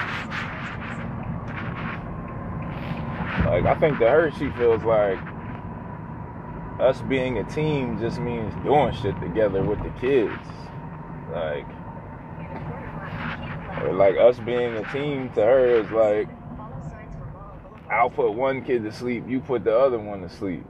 Like 3.46 3.66
I 3.66 3.76
think 3.80 4.00
to 4.00 4.10
her, 4.10 4.32
she 4.32 4.50
feels 4.58 4.84
like 4.84 5.20
us 6.80 7.00
being 7.04 7.38
a 7.38 7.44
team 7.44 8.00
just 8.00 8.18
means 8.18 8.56
doing 8.64 8.92
shit 8.96 9.20
together 9.22 9.64
with 9.64 9.84
the 9.84 9.92
kids. 10.02 10.34
Like, 11.31 11.67
like 13.93 14.17
us 14.17 14.39
being 14.39 14.75
a 14.75 14.91
team 14.91 15.29
to 15.36 15.41
her 15.41 15.81
is 15.81 15.91
like, 15.91 16.27
I'll 17.91 18.09
put 18.09 18.31
one 18.31 18.63
kid 18.63 18.83
to 18.83 18.91
sleep, 18.91 19.25
you 19.27 19.39
put 19.39 19.63
the 19.63 19.77
other 19.77 20.00
one 20.00 20.21
to 20.21 20.29
sleep. 20.29 20.65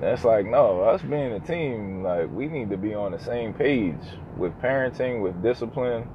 That's 0.00 0.24
like, 0.24 0.46
no, 0.46 0.82
us 0.82 1.00
being 1.02 1.32
a 1.32 1.40
team, 1.40 2.02
like, 2.02 2.30
we 2.30 2.48
need 2.48 2.70
to 2.70 2.76
be 2.76 2.94
on 2.94 3.12
the 3.12 3.18
same 3.18 3.54
page 3.54 3.94
with 4.36 4.52
parenting, 4.60 5.22
with 5.22 5.42
discipline, 5.42 6.08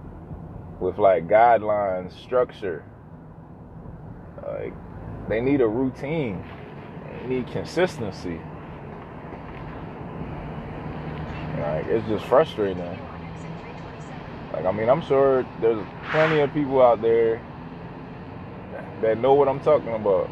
with 0.80 0.98
like 0.98 1.28
guidelines, 1.28 2.12
structure. 2.24 2.84
Like 4.46 4.74
they 5.30 5.42
need 5.42 5.62
a 5.62 5.68
routine. 5.68 6.44
They 7.22 7.28
need 7.28 7.48
consistency. 7.48 8.40
Like 11.76 11.86
it's 11.88 12.08
just 12.08 12.26
frustrating. 12.26 12.84
Like 14.54 14.66
I 14.66 14.72
mean, 14.72 14.90
I'm 14.90 15.02
sure 15.02 15.46
there's 15.62 15.86
plenty 16.12 16.40
of 16.40 16.54
people 16.54 16.82
out 16.82 17.02
there 17.02 17.42
that 19.02 19.18
know 19.20 19.34
what 19.34 19.48
I'm 19.48 19.60
talking 19.60 19.94
about. 19.94 20.30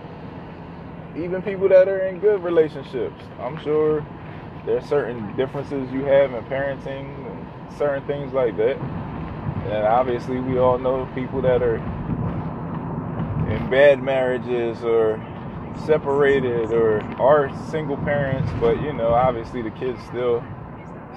Even 1.16 1.42
people 1.42 1.70
that 1.70 1.88
are 1.88 2.08
in 2.08 2.20
good 2.20 2.44
relationships. 2.44 3.24
I'm 3.40 3.62
sure 3.64 4.06
there's 4.66 4.86
certain 4.86 5.36
differences 5.38 5.92
you 5.92 6.04
have 6.06 6.34
in 6.34 6.44
parenting 6.46 7.06
and 7.30 7.78
certain 7.78 8.06
things 8.08 8.34
like 8.34 8.58
that. 8.58 8.78
And 8.78 9.86
obviously 9.86 10.40
we 10.40 10.58
all 10.58 10.78
know 10.78 11.06
people 11.16 11.42
that 11.44 11.62
are 11.62 11.78
in 13.50 13.70
bad 13.70 14.02
marriages 14.02 14.84
or 14.84 15.22
separated 15.86 16.72
or 16.72 17.02
are 17.20 17.52
single 17.70 17.98
parents, 17.98 18.52
but 18.60 18.82
you 18.82 18.94
know, 18.94 19.14
obviously 19.14 19.62
the 19.62 19.72
kids 19.72 20.00
still 20.08 20.44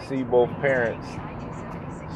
see 0.06 0.22
both 0.22 0.50
parents. 0.60 1.06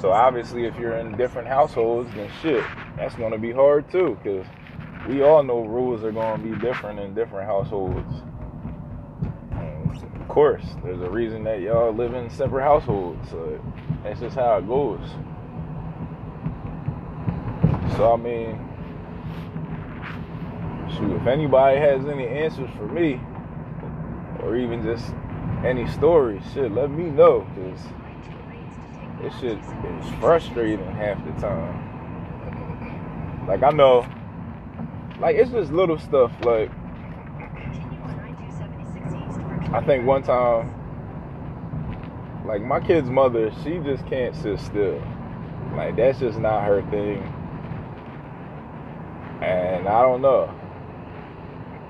So 0.00 0.12
obviously, 0.12 0.66
if 0.66 0.76
you're 0.76 0.96
in 0.96 1.16
different 1.16 1.48
households, 1.48 2.12
then 2.14 2.30
shit, 2.40 2.64
that's 2.96 3.14
gonna 3.14 3.38
be 3.38 3.52
hard 3.52 3.90
too, 3.90 4.18
because 4.22 4.46
we 5.08 5.22
all 5.22 5.42
know 5.42 5.60
rules 5.60 6.02
are 6.04 6.12
gonna 6.12 6.42
be 6.42 6.54
different 6.60 6.98
in 6.98 7.14
different 7.14 7.46
households. 7.46 8.22
Of 10.20 10.28
course, 10.28 10.64
there's 10.82 11.00
a 11.00 11.10
reason 11.10 11.44
that 11.44 11.60
y'all 11.60 11.92
live 11.92 12.14
in 12.14 12.30
separate 12.30 12.62
households. 12.62 13.28
So 13.30 13.60
that's 14.02 14.20
just 14.20 14.34
how 14.34 14.56
it 14.56 14.66
goes. 14.66 15.06
So 17.96 18.12
I 18.12 18.16
mean 18.16 18.58
shoot, 20.96 21.12
if 21.16 21.26
anybody 21.26 21.78
has 21.78 22.06
any 22.06 22.26
answers 22.26 22.70
for 22.76 22.86
me, 22.86 23.20
or 24.42 24.56
even 24.56 24.82
just 24.82 25.14
any 25.64 25.88
stories, 25.88 26.42
shit, 26.52 26.72
let 26.72 26.90
me 26.90 27.04
know, 27.04 27.46
cause 27.54 27.80
this 29.20 29.32
shit 29.40 29.58
is 29.58 30.10
frustrating 30.18 30.84
half 30.94 31.24
the 31.24 31.32
time. 31.40 31.90
Like 33.46 33.62
I 33.62 33.70
know, 33.70 34.06
like 35.20 35.36
it's 35.36 35.50
just 35.52 35.72
little 35.72 35.98
stuff. 35.98 36.32
Like 36.44 36.70
I 39.72 39.80
think 39.86 40.04
one 40.04 40.22
time, 40.22 40.74
like 42.44 42.62
my 42.62 42.80
kid's 42.80 43.08
mother, 43.08 43.52
she 43.62 43.78
just 43.78 44.04
can't 44.06 44.34
sit 44.34 44.58
still. 44.58 45.00
Like 45.76 45.96
that's 45.96 46.18
just 46.18 46.38
not 46.38 46.64
her 46.64 46.82
thing. 46.90 47.22
And 49.40 49.88
I 49.88 50.02
don't 50.02 50.20
know. 50.22 50.52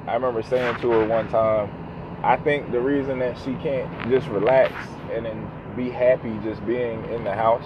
I 0.06 0.14
remember 0.14 0.42
saying 0.42 0.80
to 0.80 0.90
her 0.90 1.06
one 1.06 1.28
time, 1.28 1.81
I 2.22 2.36
think 2.36 2.70
the 2.72 2.80
reason 2.80 3.18
that 3.20 3.36
she 3.38 3.54
can't 3.56 3.90
just 4.10 4.28
relax 4.28 4.72
and 5.10 5.26
then 5.26 5.50
be 5.76 5.90
happy 5.90 6.38
just 6.42 6.64
being 6.66 7.04
in 7.12 7.24
the 7.24 7.34
house 7.34 7.64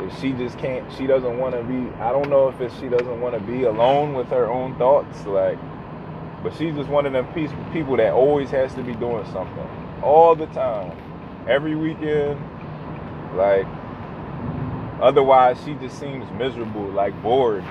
is 0.00 0.18
she 0.20 0.32
just 0.32 0.58
can't 0.58 0.90
she 0.92 1.06
doesn't 1.06 1.38
want 1.38 1.54
to 1.54 1.62
be 1.62 1.92
I 2.00 2.12
don't 2.12 2.30
know 2.30 2.48
if 2.48 2.60
it's 2.60 2.74
she 2.80 2.88
doesn't 2.88 3.20
want 3.20 3.34
to 3.34 3.40
be 3.40 3.64
alone 3.64 4.14
with 4.14 4.28
her 4.28 4.48
own 4.48 4.76
thoughts 4.78 5.24
like 5.26 5.58
but 6.42 6.54
she's 6.54 6.74
just 6.74 6.88
one 6.88 7.06
of 7.06 7.12
them 7.12 7.26
people 7.72 7.96
that 7.96 8.12
always 8.12 8.50
has 8.50 8.74
to 8.74 8.82
be 8.82 8.94
doing 8.94 9.24
something 9.32 9.68
all 10.02 10.34
the 10.34 10.46
time 10.46 10.96
every 11.48 11.76
weekend 11.76 12.40
like 13.36 13.66
otherwise 15.00 15.58
she 15.64 15.74
just 15.74 15.98
seems 15.98 16.30
miserable 16.32 16.88
like 16.90 17.20
bored 17.22 17.64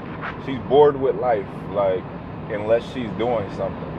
she's 0.45 0.59
bored 0.69 0.99
with 0.99 1.15
life 1.15 1.47
like 1.71 2.03
unless 2.51 2.83
she's 2.93 3.09
doing 3.17 3.49
something. 3.55 3.92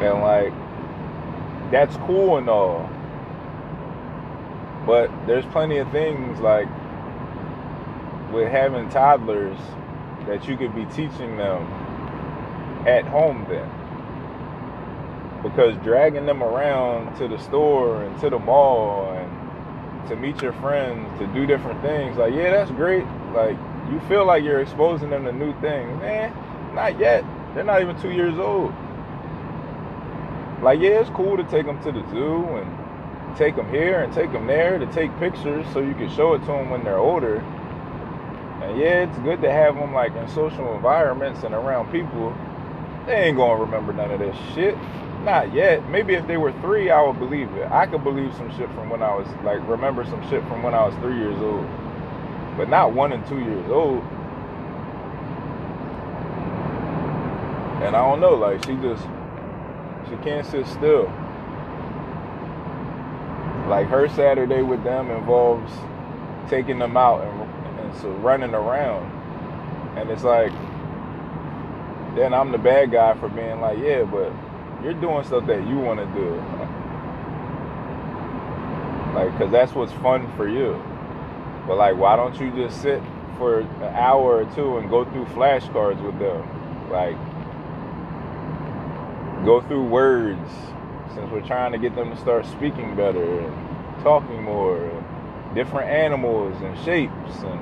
And 0.00 0.20
like 0.20 0.52
that's 1.70 1.96
cool 1.98 2.38
and 2.38 2.48
all. 2.48 2.88
But 4.86 5.10
there's 5.26 5.44
plenty 5.46 5.78
of 5.78 5.90
things 5.92 6.40
like 6.40 6.68
with 8.32 8.50
having 8.50 8.88
toddlers 8.88 9.58
that 10.26 10.48
you 10.48 10.56
could 10.56 10.74
be 10.74 10.84
teaching 10.86 11.36
them 11.36 11.62
at 12.86 13.04
home 13.04 13.46
then. 13.48 13.68
Because 15.42 15.76
dragging 15.82 16.26
them 16.26 16.42
around 16.42 17.16
to 17.16 17.28
the 17.28 17.38
store 17.38 18.02
and 18.02 18.20
to 18.20 18.30
the 18.30 18.38
mall 18.38 19.12
and 19.12 20.08
to 20.08 20.16
meet 20.16 20.42
your 20.42 20.52
friends, 20.54 21.18
to 21.18 21.26
do 21.28 21.46
different 21.46 21.80
things, 21.82 22.16
like, 22.16 22.34
yeah, 22.34 22.50
that's 22.50 22.70
great. 22.72 23.04
Like, 23.32 23.56
you 23.90 24.00
feel 24.08 24.26
like 24.26 24.42
you're 24.44 24.60
exposing 24.60 25.10
them 25.10 25.24
to 25.24 25.32
new 25.32 25.52
things. 25.60 25.98
Man, 26.00 26.34
not 26.74 26.98
yet. 26.98 27.24
They're 27.54 27.64
not 27.64 27.80
even 27.80 28.00
two 28.00 28.10
years 28.10 28.38
old. 28.38 28.72
Like, 30.62 30.80
yeah, 30.80 31.00
it's 31.00 31.10
cool 31.10 31.36
to 31.36 31.44
take 31.44 31.66
them 31.66 31.82
to 31.82 31.92
the 31.92 32.06
zoo 32.10 32.44
and 32.56 33.36
take 33.36 33.56
them 33.56 33.68
here 33.70 34.02
and 34.02 34.12
take 34.12 34.32
them 34.32 34.46
there 34.46 34.78
to 34.78 34.86
take 34.92 35.16
pictures 35.18 35.66
so 35.72 35.80
you 35.80 35.94
can 35.94 36.10
show 36.10 36.34
it 36.34 36.40
to 36.40 36.46
them 36.46 36.70
when 36.70 36.84
they're 36.84 36.98
older. 36.98 37.36
And 38.62 38.78
yeah, 38.78 39.04
it's 39.04 39.18
good 39.20 39.40
to 39.42 39.50
have 39.50 39.74
them 39.74 39.94
like 39.94 40.14
in 40.14 40.28
social 40.28 40.74
environments 40.74 41.42
and 41.42 41.54
around 41.54 41.90
people. 41.90 42.36
They 43.06 43.14
ain't 43.14 43.36
gonna 43.36 43.62
remember 43.62 43.92
none 43.92 44.10
of 44.10 44.18
this 44.18 44.36
shit. 44.54 44.76
Not 45.24 45.52
yet. 45.54 45.88
Maybe 45.88 46.14
if 46.14 46.26
they 46.26 46.36
were 46.36 46.52
three, 46.60 46.90
I 46.90 47.02
would 47.02 47.18
believe 47.18 47.50
it. 47.52 47.70
I 47.70 47.86
could 47.86 48.04
believe 48.04 48.34
some 48.34 48.50
shit 48.56 48.68
from 48.72 48.90
when 48.90 49.02
I 49.02 49.14
was 49.14 49.26
like 49.44 49.66
remember 49.68 50.04
some 50.04 50.22
shit 50.28 50.42
from 50.48 50.62
when 50.62 50.74
I 50.74 50.86
was 50.86 50.94
three 50.96 51.16
years 51.16 51.38
old 51.40 51.66
but 52.60 52.68
not 52.68 52.92
one 52.92 53.12
and 53.12 53.26
two 53.26 53.38
years 53.40 53.70
old. 53.70 54.02
And 57.82 57.96
I 57.96 58.06
don't 58.06 58.20
know, 58.20 58.34
like 58.34 58.62
she 58.66 58.76
just 58.76 59.02
she 60.10 60.16
can't 60.16 60.46
sit 60.46 60.66
still. 60.66 61.04
Like 63.68 63.86
her 63.86 64.08
Saturday 64.08 64.62
with 64.62 64.82
them 64.82 65.10
involves 65.10 65.72
taking 66.50 66.80
them 66.80 66.96
out 66.96 67.22
and, 67.22 67.80
and 67.80 68.00
so 68.00 68.10
running 68.14 68.52
around. 68.52 69.06
And 69.96 70.10
it's 70.10 70.24
like 70.24 70.52
then 72.16 72.34
I'm 72.34 72.50
the 72.50 72.58
bad 72.58 72.90
guy 72.90 73.14
for 73.14 73.28
being 73.28 73.60
like, 73.60 73.78
yeah, 73.78 74.02
but 74.02 74.32
you're 74.82 74.94
doing 74.94 75.24
stuff 75.24 75.46
that 75.46 75.66
you 75.68 75.78
want 75.78 76.00
to 76.00 76.06
do. 76.18 76.34
Like, 79.14 79.36
cause 79.38 79.50
that's 79.50 79.72
what's 79.72 79.92
fun 79.94 80.30
for 80.36 80.48
you. 80.48 80.82
But 81.66 81.76
like, 81.76 81.96
why 81.96 82.16
don't 82.16 82.38
you 82.40 82.50
just 82.52 82.82
sit 82.82 83.00
for 83.38 83.60
an 83.60 83.94
hour 83.94 84.44
or 84.44 84.54
two 84.56 84.78
and 84.78 84.90
go 84.90 85.04
through 85.04 85.26
flashcards 85.26 86.02
with 86.02 86.18
them? 86.18 86.90
Like, 86.90 87.16
go 89.44 89.60
through 89.62 89.84
words 89.84 90.50
since 91.14 91.30
we're 91.30 91.46
trying 91.46 91.72
to 91.72 91.78
get 91.78 91.94
them 91.94 92.10
to 92.10 92.16
start 92.20 92.46
speaking 92.46 92.94
better 92.94 93.40
and 93.40 94.02
talking 94.02 94.42
more, 94.42 94.84
and 94.84 95.54
different 95.54 95.90
animals 95.90 96.60
and 96.62 96.78
shapes 96.84 97.40
and 97.40 97.60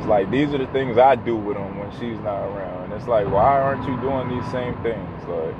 it's 0.00 0.08
like 0.08 0.30
these 0.30 0.54
are 0.54 0.58
the 0.58 0.66
things 0.68 0.96
I 0.96 1.14
do 1.14 1.36
with 1.36 1.58
them 1.58 1.78
when 1.78 1.90
she's 1.92 2.18
not 2.20 2.40
around. 2.40 2.84
And 2.84 2.94
it's 2.94 3.06
like, 3.06 3.30
why 3.30 3.60
aren't 3.60 3.86
you 3.86 4.00
doing 4.00 4.30
these 4.30 4.50
same 4.50 4.74
things? 4.82 5.24
Like, 5.28 5.54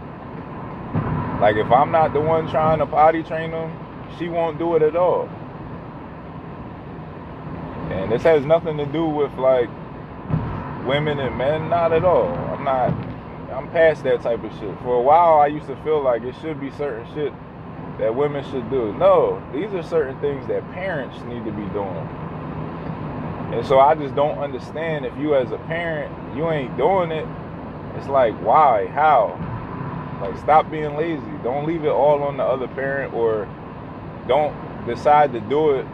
like 1.43 1.57
if 1.57 1.71
I'm 1.71 1.93
not 1.93 2.15
the 2.15 2.23
one 2.23 2.49
trying 2.49 2.79
to 2.79 2.87
potty 2.87 3.23
train 3.23 3.51
them, 3.51 3.71
she 4.19 4.31
won't 4.31 4.59
do 4.59 4.77
it 4.77 4.83
at 4.83 4.97
all. 4.97 5.29
And 7.91 8.11
this 8.11 8.23
has 8.23 8.47
nothing 8.47 8.79
to 8.79 8.87
do 8.87 9.05
with 9.05 9.31
like 9.35 9.69
women 10.87 11.19
and 11.19 11.37
men, 11.37 11.69
not 11.69 11.93
at 11.93 12.07
all. 12.07 12.33
I'm 12.33 12.65
not 12.65 13.10
I'm 13.53 13.71
past 13.71 14.05
that 14.05 14.23
type 14.23 14.43
of 14.45 14.53
shit. 14.59 14.79
For 14.81 14.95
a 14.97 15.03
while 15.03 15.41
I 15.41 15.49
used 15.49 15.67
to 15.67 15.77
feel 15.83 16.03
like 16.03 16.23
it 16.23 16.35
should 16.41 16.61
be 16.61 16.71
certain 16.73 17.07
shit 17.15 17.33
that 17.99 18.15
women 18.15 18.45
should 18.51 18.71
do. 18.71 18.93
No, 18.95 19.43
these 19.53 19.73
are 19.75 19.83
certain 19.83 20.19
things 20.21 20.47
that 20.49 20.69
parents 20.73 21.21
need 21.25 21.45
to 21.45 21.53
be 21.53 21.67
doing. 21.73 22.09
And 23.53 23.67
so 23.67 23.81
I 23.81 23.95
just 23.95 24.15
don't 24.15 24.39
understand 24.39 25.05
if 25.05 25.17
you 25.19 25.35
as 25.35 25.51
a 25.51 25.59
parent, 25.59 26.15
you 26.37 26.51
ain't 26.51 26.77
doing 26.77 27.11
it. 27.11 27.27
It's 27.97 28.07
like, 28.07 28.35
why? 28.43 28.87
How? 28.87 29.37
Like, 30.21 30.39
stop 30.39 30.71
being 30.71 30.97
lazy. 30.97 31.23
Don't 31.43 31.67
leave 31.67 31.85
it 31.85 31.89
all 31.89 32.23
on 32.23 32.37
the 32.37 32.45
other 32.45 32.69
parent 32.69 33.13
or 33.13 33.49
don't 34.29 34.55
decide 34.87 35.33
to 35.33 35.41
do 35.41 35.73
it 35.73 35.87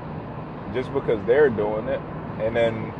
just 0.75 0.93
because 0.93 1.25
they're 1.27 1.49
doing 1.49 1.89
it. 1.89 2.01
And 2.41 2.55
then 2.55 2.93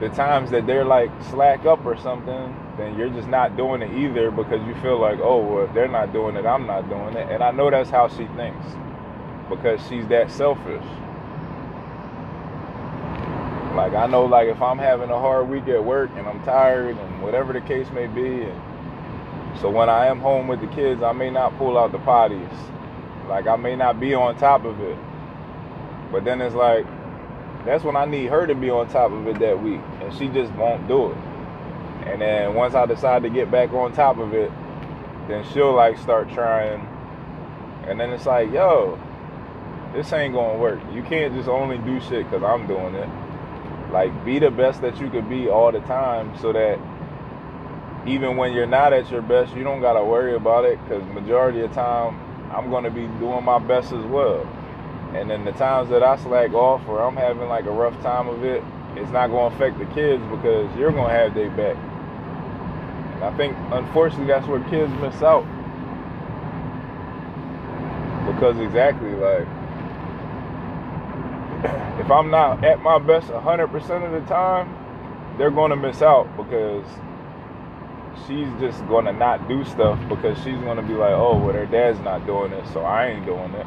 the 0.00 0.08
times 0.08 0.50
that 0.50 0.66
they're 0.66 0.84
like 0.84 1.10
slack 1.30 1.64
up 1.64 1.84
or 1.84 1.96
something, 1.96 2.56
then 2.76 2.98
you're 2.98 3.10
just 3.10 3.28
not 3.28 3.56
doing 3.56 3.82
it 3.82 3.92
either 3.96 4.30
because 4.30 4.66
you 4.66 4.74
feel 4.82 4.98
like, 4.98 5.18
oh, 5.20 5.38
well, 5.38 5.64
if 5.64 5.74
they're 5.74 5.88
not 5.88 6.12
doing 6.12 6.36
it, 6.36 6.44
I'm 6.44 6.66
not 6.66 6.88
doing 6.88 7.16
it. 7.16 7.30
And 7.30 7.42
I 7.42 7.50
know 7.50 7.70
that's 7.70 7.90
how 7.90 8.08
she 8.08 8.26
thinks 8.36 8.66
because 9.48 9.80
she's 9.88 10.06
that 10.08 10.30
selfish. 10.30 10.84
Like 13.74 13.92
I 13.92 14.06
know 14.06 14.24
like 14.24 14.48
if 14.48 14.62
I'm 14.62 14.78
having 14.78 15.10
a 15.10 15.18
hard 15.18 15.48
week 15.48 15.66
at 15.66 15.84
work 15.84 16.10
and 16.16 16.28
I'm 16.28 16.42
tired 16.44 16.96
and 16.96 17.22
whatever 17.22 17.52
the 17.52 17.60
case 17.60 17.90
may 17.90 18.06
be 18.06 18.42
and 18.44 18.60
so 19.60 19.70
when 19.70 19.88
I 19.88 20.06
am 20.06 20.20
home 20.20 20.46
with 20.48 20.60
the 20.60 20.68
kids, 20.68 21.02
I 21.02 21.12
may 21.12 21.30
not 21.30 21.56
pull 21.58 21.76
out 21.78 21.92
the 21.92 21.98
potties. 21.98 22.56
Like 23.28 23.46
I 23.46 23.56
may 23.56 23.74
not 23.74 23.98
be 23.98 24.14
on 24.14 24.36
top 24.36 24.64
of 24.64 24.80
it. 24.80 24.96
But 26.12 26.24
then 26.24 26.40
it's 26.40 26.54
like 26.54 26.86
that's 27.64 27.82
when 27.82 27.96
I 27.96 28.04
need 28.04 28.26
her 28.26 28.46
to 28.46 28.54
be 28.54 28.70
on 28.70 28.88
top 28.88 29.10
of 29.10 29.26
it 29.26 29.38
that 29.40 29.60
week 29.60 29.80
and 30.00 30.12
she 30.14 30.28
just 30.28 30.52
won't 30.52 30.86
do 30.86 31.10
it. 31.10 31.18
And 32.06 32.20
then 32.20 32.54
once 32.54 32.74
I 32.74 32.86
decide 32.86 33.22
to 33.22 33.30
get 33.30 33.50
back 33.50 33.72
on 33.72 33.92
top 33.92 34.18
of 34.18 34.34
it, 34.34 34.50
then 35.28 35.44
she'll 35.52 35.74
like 35.74 35.98
start 35.98 36.30
trying. 36.30 36.86
And 37.86 37.98
then 37.98 38.10
it's 38.10 38.26
like, 38.26 38.52
yo, 38.52 38.98
this 39.94 40.12
ain't 40.12 40.34
gonna 40.34 40.58
work. 40.58 40.80
You 40.92 41.02
can't 41.02 41.34
just 41.34 41.48
only 41.48 41.78
do 41.78 42.00
shit 42.00 42.28
because 42.30 42.42
I'm 42.42 42.66
doing 42.66 42.94
it. 42.94 43.08
Like, 43.92 44.24
be 44.24 44.38
the 44.38 44.50
best 44.50 44.82
that 44.82 45.00
you 45.00 45.08
could 45.08 45.28
be 45.28 45.48
all 45.48 45.70
the 45.70 45.80
time 45.80 46.36
so 46.40 46.52
that 46.52 46.78
even 48.06 48.36
when 48.36 48.52
you're 48.52 48.66
not 48.66 48.92
at 48.92 49.10
your 49.10 49.22
best, 49.22 49.54
you 49.54 49.62
don't 49.62 49.80
got 49.80 49.94
to 49.94 50.04
worry 50.04 50.34
about 50.34 50.64
it 50.64 50.82
because 50.82 51.02
majority 51.14 51.60
of 51.60 51.72
time, 51.72 52.20
I'm 52.50 52.70
to 52.84 52.90
be 52.90 53.06
doing 53.18 53.44
my 53.44 53.58
best 53.58 53.92
as 53.92 54.04
well. 54.06 54.42
And 55.14 55.30
then 55.30 55.44
the 55.44 55.52
times 55.52 55.90
that 55.90 56.02
I 56.02 56.16
slack 56.16 56.52
off 56.52 56.86
or 56.88 57.00
I'm 57.02 57.16
having 57.16 57.48
like 57.48 57.66
a 57.66 57.70
rough 57.70 57.98
time 58.02 58.28
of 58.28 58.44
it, 58.44 58.62
it's 58.96 59.10
not 59.10 59.28
to 59.50 59.56
affect 59.56 59.78
the 59.78 59.86
kids 59.94 60.22
because 60.24 60.76
you're 60.76 60.90
to 61.08 61.14
have 61.14 61.34
their 61.34 61.50
back. 61.50 61.76
I 63.24 63.34
think, 63.36 63.56
unfortunately, 63.70 64.26
that's 64.26 64.46
where 64.46 64.60
kids 64.68 64.92
miss 65.00 65.22
out. 65.22 65.44
Because 68.26 68.58
exactly, 68.58 69.12
like, 69.12 69.46
if 72.04 72.10
I'm 72.10 72.30
not 72.30 72.62
at 72.64 72.82
my 72.82 72.98
best 72.98 73.28
100% 73.28 74.04
of 74.04 74.12
the 74.12 74.28
time, 74.28 74.76
they're 75.38 75.50
going 75.50 75.70
to 75.70 75.76
miss 75.76 76.02
out 76.02 76.28
because 76.36 76.84
she's 78.26 78.48
just 78.60 78.86
going 78.88 79.06
to 79.06 79.12
not 79.12 79.48
do 79.48 79.64
stuff 79.64 79.98
because 80.08 80.36
she's 80.38 80.60
going 80.60 80.76
to 80.76 80.82
be 80.82 80.92
like, 80.92 81.14
oh, 81.14 81.38
well, 81.38 81.52
her 81.54 81.66
dad's 81.66 81.98
not 82.00 82.26
doing 82.26 82.52
it, 82.52 82.66
so 82.72 82.80
I 82.80 83.06
ain't 83.08 83.24
doing 83.24 83.52
it. 83.54 83.66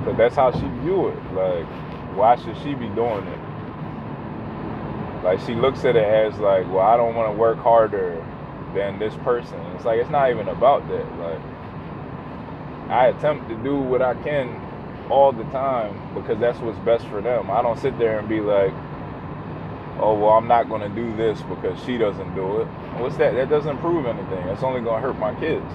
Because 0.00 0.16
that's 0.16 0.36
how 0.36 0.52
she 0.52 0.66
view 0.82 1.08
it. 1.08 1.32
Like, 1.34 1.66
why 2.16 2.36
should 2.36 2.56
she 2.62 2.74
be 2.74 2.88
doing 2.88 3.26
it? 3.26 3.49
Like, 5.22 5.40
she 5.40 5.54
looks 5.54 5.84
at 5.84 5.96
it 5.96 6.04
as 6.04 6.38
like, 6.38 6.66
well, 6.68 6.80
I 6.80 6.96
don't 6.96 7.14
want 7.14 7.32
to 7.32 7.38
work 7.38 7.58
harder 7.58 8.24
than 8.74 8.98
this 8.98 9.14
person. 9.16 9.58
It's 9.74 9.84
like, 9.84 10.00
it's 10.00 10.10
not 10.10 10.30
even 10.30 10.48
about 10.48 10.88
that. 10.88 11.18
Like, 11.18 11.40
I 12.88 13.06
attempt 13.08 13.48
to 13.48 13.56
do 13.62 13.78
what 13.78 14.02
I 14.02 14.14
can 14.14 14.60
all 15.10 15.32
the 15.32 15.44
time 15.44 16.14
because 16.14 16.38
that's 16.40 16.58
what's 16.58 16.78
best 16.80 17.06
for 17.06 17.20
them. 17.20 17.50
I 17.50 17.62
don't 17.62 17.78
sit 17.78 17.98
there 17.98 18.18
and 18.18 18.28
be 18.28 18.40
like, 18.40 18.72
oh, 19.98 20.14
well, 20.18 20.30
I'm 20.30 20.48
not 20.48 20.68
going 20.68 20.82
to 20.82 20.88
do 20.88 21.14
this 21.16 21.40
because 21.42 21.78
she 21.84 21.98
doesn't 21.98 22.34
do 22.34 22.62
it. 22.62 22.66
What's 22.98 23.16
that? 23.16 23.34
That 23.34 23.50
doesn't 23.50 23.78
prove 23.78 24.06
anything. 24.06 24.46
That's 24.46 24.62
only 24.62 24.80
going 24.80 25.02
to 25.02 25.08
hurt 25.08 25.18
my 25.18 25.34
kids. 25.38 25.66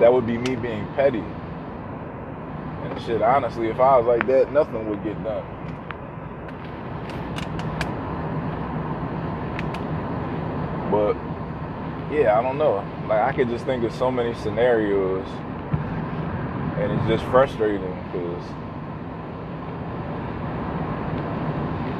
That 0.00 0.12
would 0.12 0.26
be 0.26 0.38
me 0.38 0.56
being 0.56 0.86
petty. 0.94 1.22
And 2.82 3.02
shit, 3.02 3.20
honestly, 3.20 3.68
if 3.68 3.78
I 3.78 3.98
was 3.98 4.06
like 4.06 4.26
that, 4.26 4.50
nothing 4.52 4.88
would 4.88 5.04
get 5.04 5.22
done. 5.22 5.44
But 10.90 11.14
yeah, 12.10 12.38
I 12.38 12.42
don't 12.42 12.58
know. 12.58 12.84
Like 13.08 13.20
I 13.20 13.32
could 13.32 13.48
just 13.48 13.64
think 13.64 13.84
of 13.84 13.92
so 13.94 14.10
many 14.10 14.34
scenarios 14.34 15.26
and 16.78 16.92
it's 16.92 17.06
just 17.06 17.24
frustrating 17.30 17.94
because 18.10 18.44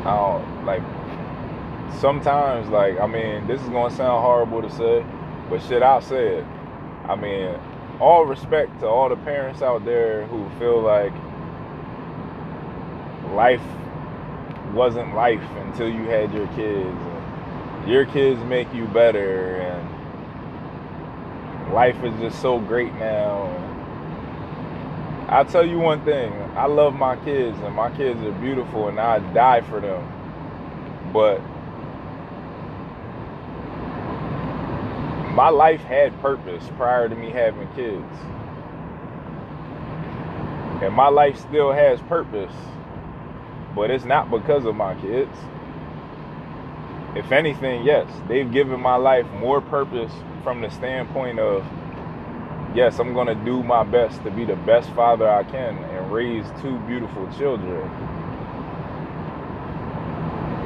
I 0.07 0.17
don't 0.17 0.65
like 0.67 0.83
sometimes 2.01 2.69
like 2.69 2.99
I 2.99 3.07
mean 3.07 3.47
this 3.47 3.61
is 3.63 3.69
gonna 3.69 3.95
sound 3.95 4.23
horrible 4.23 4.63
to 4.63 4.71
say, 4.71 5.05
but 5.49 5.63
shit 5.63 5.83
I'll 5.83 6.01
say 6.01 6.39
it. 6.39 6.45
I 7.07 7.17
mean, 7.17 7.55
all 8.01 8.25
respect 8.25 8.81
to 8.81 8.87
all 8.87 9.09
the 9.09 9.17
parents 9.17 9.63
out 9.63 9.85
there 9.85 10.27
who 10.27 10.49
feel 10.59 10.81
like 10.81 11.13
life 13.35 13.63
wasn't 14.73 15.15
life 15.15 15.43
until 15.59 15.89
you 15.89 16.05
had 16.05 16.33
your 16.33 16.47
kids 16.49 16.97
your 17.87 18.05
kids 18.07 18.43
make 18.45 18.73
you 18.75 18.87
better 18.87 19.57
and 19.57 19.90
life 21.73 22.03
is 22.05 22.19
just 22.21 22.41
so 22.43 22.59
great 22.59 22.93
now 22.95 23.61
I'll 25.31 25.45
tell 25.45 25.65
you 25.65 25.79
one 25.79 26.05
thing. 26.05 26.33
I 26.57 26.67
love 26.67 26.93
my 26.93 27.15
kids, 27.25 27.57
and 27.61 27.73
my 27.73 27.97
kids 27.97 28.21
are 28.23 28.33
beautiful, 28.33 28.89
and 28.89 28.99
I 28.99 29.21
die 29.33 29.61
for 29.61 29.81
them. 29.81 30.03
But 31.13 31.39
my 35.33 35.51
life 35.51 35.83
had 35.83 36.21
purpose 36.21 36.69
prior 36.77 37.09
to 37.09 37.15
me 37.15 37.31
having 37.31 37.69
kids. 37.75 38.05
And 40.83 40.93
my 40.93 41.07
life 41.07 41.39
still 41.39 41.71
has 41.71 42.01
purpose, 42.01 42.53
but 43.77 43.93
it's 43.93 44.05
not 44.05 44.33
because 44.33 44.65
of 44.65 44.75
my 44.75 45.01
kids. 45.01 45.31
If 47.17 47.33
anything, 47.33 47.83
yes, 47.85 48.09
they've 48.29 48.51
given 48.51 48.81
my 48.81 48.95
life 48.95 49.27
more 49.33 49.61
purpose 49.61 50.13
from 50.45 50.61
the 50.61 50.71
standpoint 50.71 51.41
of 51.41 51.67
yes, 52.75 53.01
I'm 53.01 53.15
going 53.15 53.27
to 53.27 53.35
do 53.45 53.65
my 53.65 53.83
best 53.83 54.23
to 54.23 54.31
be 54.31 54.45
the 54.45 54.55
best 54.55 54.91
father 54.91 55.29
I 55.29 55.43
can 55.43 55.77
and 55.77 56.13
raise 56.13 56.47
two 56.63 56.79
beautiful 56.81 57.29
children. 57.37 57.91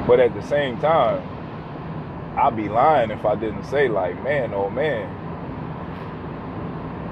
But 0.07 0.19
at 0.19 0.35
the 0.35 0.43
same 0.43 0.79
time, 0.79 1.27
I'd 2.37 2.55
be 2.55 2.69
lying 2.69 3.09
if 3.09 3.25
I 3.25 3.35
didn't 3.35 3.63
say, 3.63 3.87
like, 3.87 4.21
man, 4.23 4.53
oh 4.53 4.69
man, 4.69 5.09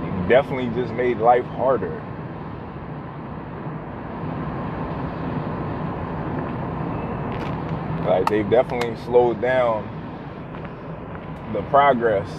you 0.05 0.29
definitely 0.29 0.69
just 0.79 0.93
made 0.93 1.17
life 1.17 1.45
harder. 1.45 2.03
Like, 8.05 8.29
they've 8.29 8.49
definitely 8.49 8.95
slowed 9.05 9.41
down 9.41 9.89
the 11.53 11.61
progress 11.63 12.29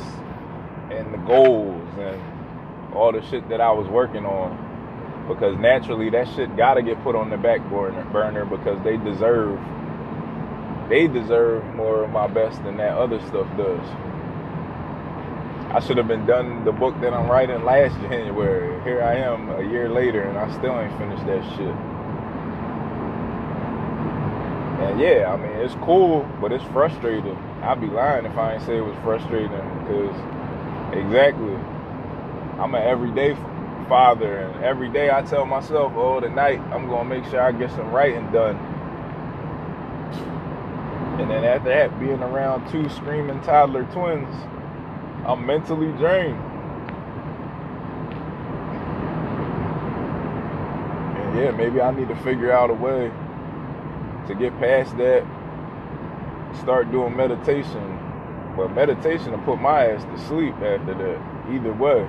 and 0.90 1.12
the 1.14 1.18
goals 1.18 1.88
and 1.98 2.94
all 2.94 3.12
the 3.12 3.22
shit 3.30 3.48
that 3.48 3.60
I 3.60 3.70
was 3.72 3.88
working 3.88 4.26
on 4.26 5.26
because 5.28 5.56
naturally 5.58 6.10
that 6.10 6.28
shit 6.34 6.54
gotta 6.56 6.82
get 6.82 7.02
put 7.02 7.16
on 7.16 7.30
the 7.30 7.36
back 7.36 7.60
burner 7.70 8.44
because 8.44 8.82
they 8.84 8.96
deserve 8.98 9.58
they 10.88 11.06
deserve 11.06 11.64
more 11.74 12.04
of 12.04 12.10
my 12.10 12.26
best 12.26 12.62
than 12.62 12.76
that 12.76 12.96
other 12.96 13.18
stuff 13.28 13.46
does. 13.56 13.80
I 15.72 15.80
should 15.80 15.96
have 15.96 16.06
been 16.06 16.26
done 16.26 16.64
the 16.64 16.72
book 16.72 16.94
that 17.00 17.12
I'm 17.12 17.28
writing 17.30 17.64
last 17.64 17.94
January. 18.02 18.82
Here 18.84 19.02
I 19.02 19.14
am 19.16 19.50
a 19.50 19.62
year 19.62 19.88
later 19.88 20.22
and 20.22 20.38
I 20.38 20.52
still 20.58 20.78
ain't 20.78 20.96
finished 20.98 21.24
that 21.26 21.42
shit. 21.56 21.93
And 24.84 25.00
yeah, 25.00 25.32
I 25.32 25.36
mean, 25.38 25.50
it's 25.64 25.74
cool, 25.76 26.28
but 26.42 26.52
it's 26.52 26.64
frustrating. 26.64 27.36
I'd 27.62 27.80
be 27.80 27.86
lying 27.86 28.26
if 28.26 28.36
I 28.36 28.54
ain't 28.54 28.62
say 28.64 28.76
it 28.76 28.82
was 28.82 28.96
frustrating 29.02 29.48
because 29.48 30.14
exactly, 30.94 31.54
I'm 32.60 32.74
an 32.74 32.82
everyday 32.82 33.34
father, 33.88 34.40
and 34.40 34.62
every 34.62 34.90
day 34.90 35.10
I 35.10 35.22
tell 35.22 35.46
myself, 35.46 35.94
oh, 35.96 36.20
tonight 36.20 36.60
I'm 36.70 36.86
gonna 36.88 37.08
make 37.08 37.24
sure 37.24 37.40
I 37.40 37.52
get 37.52 37.70
some 37.70 37.90
writing 37.90 38.30
done. 38.30 38.56
And 41.18 41.30
then 41.30 41.44
after 41.44 41.70
that, 41.70 41.98
being 41.98 42.22
around 42.22 42.70
two 42.70 42.86
screaming 42.90 43.40
toddler 43.40 43.84
twins, 43.84 44.34
I'm 45.26 45.46
mentally 45.46 45.92
drained. 45.92 46.38
And 51.16 51.38
yeah, 51.38 51.50
maybe 51.52 51.80
I 51.80 51.90
need 51.90 52.08
to 52.08 52.16
figure 52.16 52.52
out 52.52 52.68
a 52.68 52.74
way 52.74 53.10
to 54.28 54.34
get 54.34 54.58
past 54.58 54.96
that, 54.96 55.24
start 56.60 56.90
doing 56.90 57.16
meditation. 57.16 57.90
But 58.56 58.68
meditation 58.72 59.32
will 59.32 59.38
put 59.38 59.60
my 59.60 59.86
ass 59.86 60.04
to 60.04 60.26
sleep 60.26 60.54
after 60.54 60.94
that. 60.94 61.52
Either 61.52 61.72
way. 61.72 62.06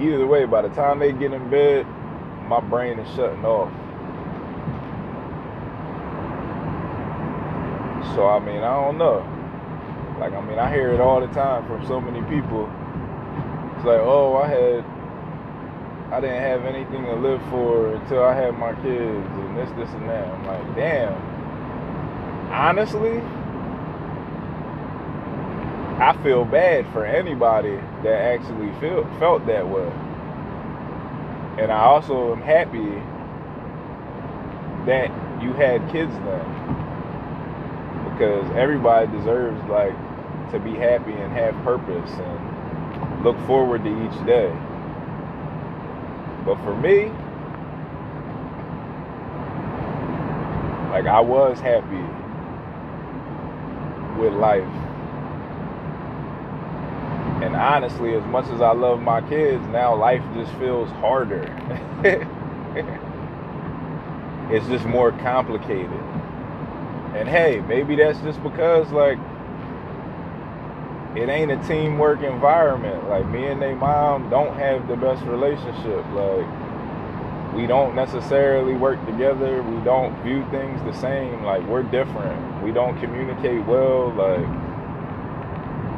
Either 0.00 0.26
way, 0.26 0.44
by 0.44 0.62
the 0.62 0.68
time 0.70 0.98
they 0.98 1.12
get 1.12 1.32
in 1.32 1.50
bed, 1.50 1.86
my 2.48 2.60
brain 2.60 2.98
is 2.98 3.08
shutting 3.14 3.44
off. 3.44 3.72
So 8.14 8.28
I 8.28 8.38
mean, 8.38 8.62
I 8.62 8.74
don't 8.84 8.98
know. 8.98 9.26
Like 10.20 10.32
I 10.32 10.40
mean, 10.40 10.58
I 10.58 10.72
hear 10.72 10.92
it 10.92 11.00
all 11.00 11.20
the 11.20 11.32
time 11.34 11.66
from 11.66 11.84
so 11.86 12.00
many 12.00 12.22
people. 12.22 12.70
It's 13.76 13.84
like, 13.84 14.00
oh, 14.00 14.36
I 14.36 14.48
had 14.48 14.84
I 16.12 16.20
didn't 16.20 16.42
have 16.42 16.64
anything 16.64 17.04
to 17.04 17.14
live 17.16 17.42
for 17.50 17.94
until 17.96 18.22
I 18.22 18.34
had 18.34 18.56
my 18.56 18.72
kids 18.74 19.26
and 19.26 19.56
this, 19.56 19.68
this 19.70 19.90
and 19.90 20.08
that. 20.08 20.28
I'm 20.28 20.46
like, 20.46 20.76
damn 20.76 21.33
honestly, 22.54 23.18
I 25.98 26.16
feel 26.22 26.44
bad 26.44 26.86
for 26.92 27.04
anybody 27.04 27.76
that 28.02 28.34
actually 28.34 28.72
feel, 28.80 29.04
felt 29.18 29.44
that 29.46 29.68
way. 29.68 29.90
And 31.60 31.72
I 31.72 31.80
also 31.80 32.32
am 32.32 32.40
happy 32.40 33.02
that 34.86 35.10
you 35.42 35.52
had 35.52 35.90
kids 35.90 36.12
then. 36.14 36.50
Because 38.10 38.48
everybody 38.56 39.10
deserves 39.10 39.60
like 39.68 39.94
to 40.52 40.60
be 40.60 40.74
happy 40.74 41.12
and 41.12 41.32
have 41.32 41.54
purpose 41.64 42.10
and 42.10 43.24
look 43.24 43.38
forward 43.46 43.82
to 43.82 44.06
each 44.06 44.26
day. 44.26 44.52
But 46.44 46.56
for 46.62 46.76
me, 46.76 47.06
like 50.90 51.06
I 51.06 51.20
was 51.20 51.58
happy 51.58 52.23
with 54.18 54.32
life. 54.34 54.62
And 57.42 57.56
honestly, 57.56 58.14
as 58.14 58.24
much 58.26 58.46
as 58.48 58.60
I 58.60 58.72
love 58.72 59.00
my 59.02 59.20
kids, 59.28 59.62
now 59.68 59.94
life 59.94 60.22
just 60.34 60.52
feels 60.58 60.88
harder. 60.92 61.44
it's 64.50 64.66
just 64.68 64.84
more 64.86 65.12
complicated. 65.12 65.90
And 67.14 67.28
hey, 67.28 67.60
maybe 67.68 67.96
that's 67.96 68.18
just 68.20 68.42
because 68.42 68.90
like 68.90 69.18
it 71.16 71.28
ain't 71.28 71.52
a 71.52 71.56
teamwork 71.68 72.22
environment. 72.22 73.08
Like 73.08 73.28
me 73.28 73.46
and 73.46 73.62
their 73.62 73.76
mom 73.76 74.28
don't 74.30 74.54
have 74.56 74.88
the 74.88 74.96
best 74.96 75.22
relationship. 75.24 76.04
Like 76.12 77.54
we 77.54 77.66
don't 77.66 77.94
necessarily 77.94 78.74
work 78.74 79.04
together. 79.06 79.62
We 79.62 79.84
don't 79.84 80.20
view 80.22 80.44
things 80.50 80.80
the 80.82 80.98
same. 81.00 81.44
Like 81.44 81.62
we're 81.68 81.84
different. 81.84 82.53
We 82.64 82.72
don't 82.72 82.98
communicate 82.98 83.64
well. 83.66 84.10
Like, 84.14 84.46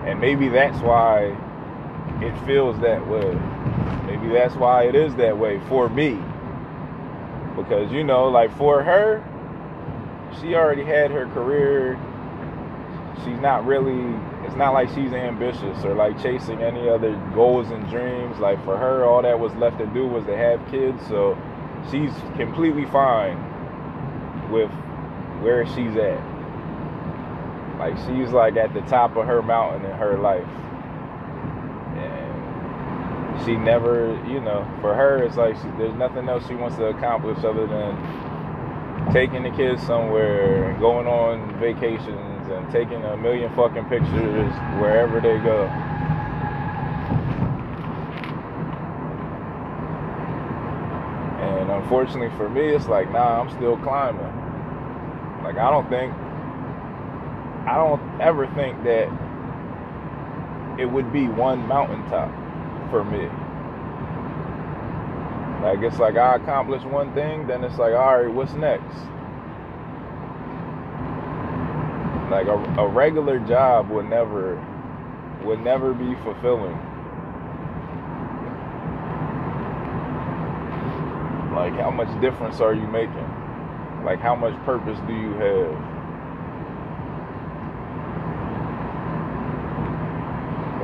and 0.08 0.20
maybe 0.20 0.48
that's 0.48 0.78
why 0.82 1.36
it 2.20 2.36
feels 2.44 2.78
that 2.80 3.06
way. 3.06 3.34
Maybe 4.06 4.32
that's 4.32 4.56
why 4.56 4.84
it 4.84 4.96
is 4.96 5.14
that 5.16 5.38
way 5.38 5.60
for 5.68 5.88
me. 5.88 6.18
Because 7.56 7.92
you 7.92 8.02
know, 8.02 8.28
like 8.28 8.56
for 8.58 8.82
her, 8.82 9.24
she 10.40 10.54
already 10.54 10.84
had 10.84 11.10
her 11.12 11.26
career. 11.26 11.98
She's 13.24 13.40
not 13.40 13.64
really. 13.64 14.14
It's 14.44 14.56
not 14.56 14.72
like 14.72 14.88
she's 14.88 15.12
ambitious 15.12 15.84
or 15.84 15.94
like 15.94 16.20
chasing 16.22 16.62
any 16.62 16.88
other 16.88 17.14
goals 17.34 17.70
and 17.70 17.88
dreams. 17.88 18.38
Like 18.38 18.62
for 18.64 18.76
her, 18.76 19.04
all 19.04 19.22
that 19.22 19.38
was 19.38 19.52
left 19.54 19.78
to 19.78 19.86
do 19.86 20.06
was 20.06 20.24
to 20.26 20.36
have 20.36 20.60
kids. 20.70 21.00
So 21.08 21.38
she's 21.90 22.12
completely 22.36 22.86
fine 22.86 23.36
with 24.50 24.70
where 25.40 25.66
she's 25.66 25.96
at. 25.96 26.35
Like 27.78 27.96
she's 28.06 28.32
like 28.32 28.56
at 28.56 28.72
the 28.72 28.80
top 28.82 29.16
of 29.16 29.26
her 29.26 29.42
mountain 29.42 29.84
in 29.84 29.96
her 29.98 30.18
life. 30.18 30.46
And 31.96 33.44
she 33.44 33.56
never, 33.56 34.18
you 34.26 34.40
know, 34.40 34.66
for 34.80 34.94
her 34.94 35.22
it's 35.22 35.36
like 35.36 35.56
she, 35.56 35.68
there's 35.78 35.94
nothing 35.94 36.28
else 36.28 36.46
she 36.48 36.54
wants 36.54 36.76
to 36.76 36.86
accomplish 36.86 37.38
other 37.44 37.66
than 37.66 39.12
taking 39.12 39.42
the 39.42 39.50
kids 39.50 39.82
somewhere 39.82 40.70
and 40.70 40.80
going 40.80 41.06
on 41.06 41.58
vacations 41.60 42.48
and 42.48 42.70
taking 42.72 43.04
a 43.04 43.16
million 43.16 43.54
fucking 43.54 43.84
pictures 43.84 44.52
wherever 44.80 45.20
they 45.20 45.38
go. 45.38 45.66
And 51.40 51.70
unfortunately 51.70 52.34
for 52.36 52.48
me, 52.48 52.74
it's 52.74 52.86
like, 52.86 53.10
nah, 53.10 53.42
I'm 53.42 53.50
still 53.50 53.76
climbing. 53.78 54.22
Like, 55.42 55.56
I 55.58 55.70
don't 55.70 55.88
think, 55.88 56.12
I 57.66 57.74
don't 57.76 58.20
ever 58.20 58.46
think 58.54 58.82
that 58.84 59.08
it 60.78 60.86
would 60.86 61.12
be 61.12 61.28
one 61.28 61.66
mountaintop 61.66 62.30
for 62.90 63.04
me. 63.04 63.26
Like, 65.62 65.80
it's 65.82 65.98
like 65.98 66.16
I 66.16 66.36
accomplish 66.36 66.82
one 66.84 67.12
thing, 67.14 67.46
then 67.46 67.64
it's 67.64 67.78
like, 67.78 67.94
all 67.94 68.22
right, 68.22 68.32
what's 68.32 68.52
next? 68.54 68.96
Like, 72.30 72.46
a, 72.46 72.80
a 72.80 72.88
regular 72.88 73.38
job 73.40 73.90
would 73.90 74.06
never, 74.06 74.62
would 75.44 75.60
never 75.60 75.92
be 75.92 76.14
fulfilling 76.22 76.78
Like, 81.56 81.72
how 81.76 81.90
much 81.90 82.20
difference 82.20 82.60
are 82.60 82.74
you 82.74 82.86
making? 82.86 83.26
Like, 84.04 84.20
how 84.20 84.36
much 84.36 84.54
purpose 84.66 84.98
do 85.06 85.14
you 85.14 85.32
have? 85.32 85.95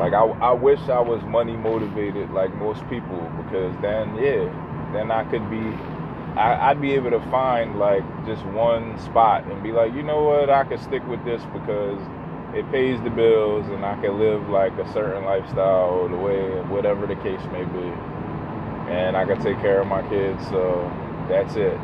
Like, 0.03 0.15
I, 0.15 0.25
I 0.43 0.53
wish 0.53 0.81
I 0.89 0.99
was 0.99 1.23
money 1.23 1.57
motivated 1.57 2.33
like 2.33 2.53
most 2.57 2.83
people 2.91 3.31
because 3.47 3.73
then, 3.81 4.17
yeah, 4.17 4.51
then 4.93 5.13
I 5.13 5.23
could 5.31 5.49
be, 5.49 5.63
I, 6.35 6.71
I'd 6.71 6.81
be 6.81 6.93
able 6.95 7.11
to 7.11 7.21
find 7.31 7.79
like 7.79 8.03
just 8.27 8.45
one 8.47 8.99
spot 8.99 9.45
and 9.47 9.63
be 9.63 9.71
like, 9.71 9.95
you 9.95 10.03
know 10.03 10.25
what, 10.25 10.51
I 10.51 10.65
could 10.65 10.81
stick 10.81 11.07
with 11.07 11.25
this 11.25 11.41
because 11.55 12.03
it 12.53 12.69
pays 12.73 13.01
the 13.03 13.11
bills 13.11 13.69
and 13.69 13.85
I 13.85 13.95
can 14.03 14.19
live 14.19 14.49
like 14.49 14.73
a 14.73 14.93
certain 14.93 15.25
lifestyle 15.25 16.09
the 16.09 16.17
way, 16.17 16.51
whatever 16.67 17.07
the 17.07 17.17
case 17.23 17.41
may 17.53 17.63
be 17.63 17.95
and 18.91 19.17
I 19.17 19.25
can 19.25 19.41
take 19.41 19.59
care 19.61 19.81
of 19.81 19.87
my 19.87 20.03
kids. 20.09 20.43
So 20.49 20.91
that's 21.29 21.55
it 21.55 21.79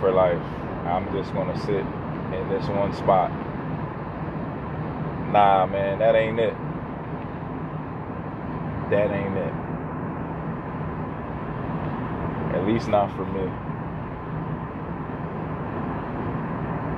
for 0.00 0.10
life. 0.10 0.42
I'm 0.90 1.06
just 1.12 1.32
gonna 1.34 1.56
sit 1.60 1.86
in 2.34 2.48
this 2.50 2.66
one 2.66 2.92
spot. 2.94 3.30
Nah, 5.30 5.66
man, 5.66 6.00
that 6.00 6.16
ain't 6.16 6.40
it. 6.40 6.54
That 8.90 9.10
ain't 9.12 9.36
it. 9.36 9.54
At 12.56 12.66
least 12.66 12.88
not 12.88 13.14
for 13.16 13.24
me. 13.26 13.44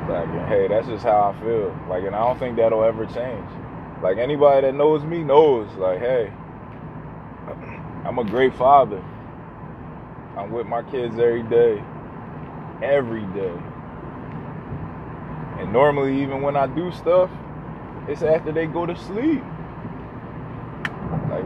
Like, 0.08 0.48
hey, 0.48 0.68
that's 0.68 0.88
just 0.88 1.04
how 1.04 1.34
I 1.34 1.40
feel. 1.42 1.76
Like, 1.88 2.04
and 2.04 2.14
I 2.16 2.26
don't 2.26 2.38
think 2.38 2.56
that'll 2.56 2.84
ever 2.84 3.06
change. 3.06 3.48
Like, 4.02 4.18
anybody 4.18 4.66
that 4.66 4.74
knows 4.74 5.04
me 5.04 5.22
knows, 5.22 5.70
like, 5.76 6.00
hey, 6.00 6.32
I'm 8.04 8.18
a 8.18 8.24
great 8.24 8.54
father. 8.54 9.02
I'm 10.36 10.50
with 10.50 10.66
my 10.66 10.82
kids 10.84 11.18
every 11.18 11.42
day. 11.44 11.82
Every 12.82 13.24
day. 13.34 13.56
And 15.58 15.72
normally, 15.72 16.22
even 16.22 16.42
when 16.42 16.56
I 16.56 16.66
do 16.66 16.90
stuff, 16.92 17.30
it's 18.08 18.22
after 18.22 18.52
they 18.52 18.66
go 18.66 18.86
to 18.86 18.96
sleep. 18.96 19.42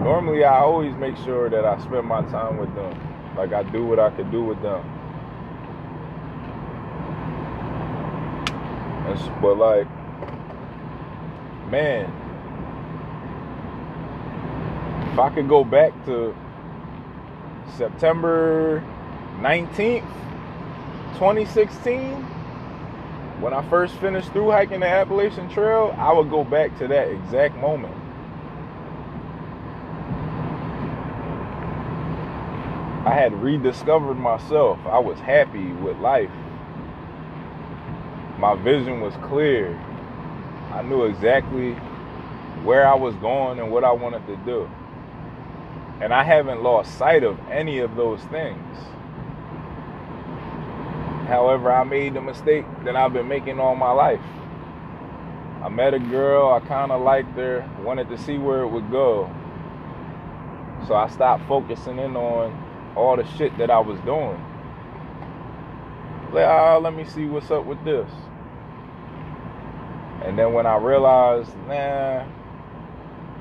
Normally, 0.06 0.44
I 0.44 0.60
always 0.60 0.94
make 0.94 1.16
sure 1.16 1.50
that 1.50 1.64
I 1.64 1.82
spend 1.82 2.06
my 2.06 2.22
time 2.26 2.58
with 2.58 2.72
them. 2.76 2.96
Like, 3.36 3.52
I 3.52 3.64
do 3.64 3.84
what 3.84 3.98
I 3.98 4.10
could 4.10 4.30
do 4.30 4.44
with 4.44 4.62
them. 4.62 4.84
but, 9.42 9.58
like, 9.58 9.88
man, 11.68 12.04
if 15.12 15.18
I 15.18 15.28
could 15.34 15.48
go 15.48 15.64
back 15.64 15.92
to 16.04 16.36
September 17.76 18.84
19th, 19.40 20.06
2016, 21.14 22.12
when 23.40 23.52
I 23.52 23.68
first 23.68 23.96
finished 23.96 24.30
through 24.30 24.52
hiking 24.52 24.78
the 24.78 24.86
Appalachian 24.86 25.50
Trail, 25.50 25.92
I 25.98 26.12
would 26.12 26.30
go 26.30 26.44
back 26.44 26.78
to 26.78 26.86
that 26.86 27.08
exact 27.08 27.56
moment. 27.56 28.05
I 33.06 33.14
had 33.14 33.40
rediscovered 33.40 34.16
myself. 34.16 34.80
I 34.84 34.98
was 34.98 35.16
happy 35.20 35.68
with 35.74 35.96
life. 35.98 36.28
My 38.36 38.56
vision 38.56 39.00
was 39.00 39.14
clear. 39.22 39.78
I 40.72 40.82
knew 40.82 41.04
exactly 41.04 41.74
where 42.64 42.84
I 42.84 42.96
was 42.96 43.14
going 43.16 43.60
and 43.60 43.70
what 43.70 43.84
I 43.84 43.92
wanted 43.92 44.26
to 44.26 44.36
do. 44.38 44.68
And 46.00 46.12
I 46.12 46.24
haven't 46.24 46.64
lost 46.64 46.98
sight 46.98 47.22
of 47.22 47.38
any 47.48 47.78
of 47.78 47.94
those 47.94 48.20
things. 48.22 48.76
However, 51.28 51.70
I 51.70 51.84
made 51.84 52.14
the 52.14 52.20
mistake 52.20 52.64
that 52.84 52.96
I've 52.96 53.12
been 53.12 53.28
making 53.28 53.60
all 53.60 53.76
my 53.76 53.92
life. 53.92 54.20
I 55.62 55.68
met 55.68 55.94
a 55.94 56.00
girl, 56.00 56.52
I 56.52 56.58
kind 56.66 56.90
of 56.90 57.02
liked 57.02 57.36
her, 57.36 57.70
wanted 57.84 58.08
to 58.08 58.18
see 58.18 58.36
where 58.36 58.62
it 58.62 58.68
would 58.68 58.90
go. 58.90 59.30
So 60.88 60.94
I 60.94 61.08
stopped 61.08 61.46
focusing 61.46 62.00
in 62.00 62.16
on 62.16 62.65
all 62.96 63.16
the 63.16 63.26
shit 63.37 63.56
that 63.59 63.70
I 63.70 63.78
was 63.78 64.00
doing. 64.00 64.42
Like, 66.32 66.46
ah, 66.46 66.78
let 66.78 66.94
me 66.94 67.04
see 67.04 67.26
what's 67.26 67.50
up 67.50 67.64
with 67.64 67.82
this. 67.85 68.11
And 70.24 70.37
then 70.38 70.52
when 70.52 70.66
I 70.66 70.76
realized, 70.76 71.56
nah, 71.68 72.26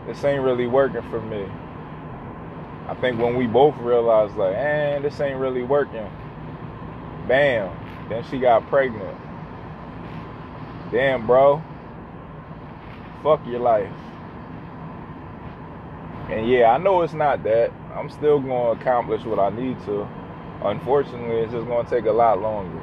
this 0.05 0.23
ain't 0.23 0.43
really 0.43 0.67
working 0.67 1.01
for 1.09 1.21
me. 1.21 1.47
I 2.87 2.93
think 2.95 3.19
when 3.19 3.35
we 3.35 3.47
both 3.47 3.75
realized, 3.77 4.35
like, 4.35 4.53
man, 4.53 5.01
this 5.01 5.19
ain't 5.19 5.39
really 5.39 5.63
working, 5.63 6.07
bam, 7.27 7.75
then 8.09 8.23
she 8.29 8.37
got 8.37 8.67
pregnant. 8.67 9.17
Damn, 10.91 11.25
bro. 11.25 11.63
Fuck 13.23 13.41
your 13.47 13.61
life. 13.61 13.91
And 16.29 16.47
yeah, 16.47 16.71
I 16.71 16.77
know 16.77 17.01
it's 17.01 17.13
not 17.13 17.43
that. 17.43 17.71
I'm 17.95 18.09
still 18.09 18.41
going 18.41 18.75
to 18.75 18.81
accomplish 18.81 19.23
what 19.23 19.39
I 19.39 19.49
need 19.49 19.79
to. 19.85 20.05
Unfortunately, 20.63 21.37
it's 21.37 21.53
just 21.53 21.65
going 21.65 21.85
to 21.85 21.89
take 21.89 22.05
a 22.05 22.11
lot 22.11 22.41
longer. 22.41 22.79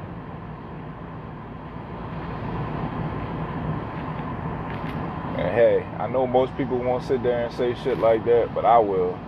And 5.38 5.54
hey, 5.54 5.86
I 5.98 6.06
know 6.06 6.26
most 6.26 6.56
people 6.56 6.78
won't 6.78 7.04
sit 7.04 7.22
there 7.22 7.44
and 7.44 7.54
say 7.54 7.74
shit 7.84 7.98
like 7.98 8.24
that, 8.24 8.54
but 8.54 8.64
I 8.64 8.78
will. 8.78 9.18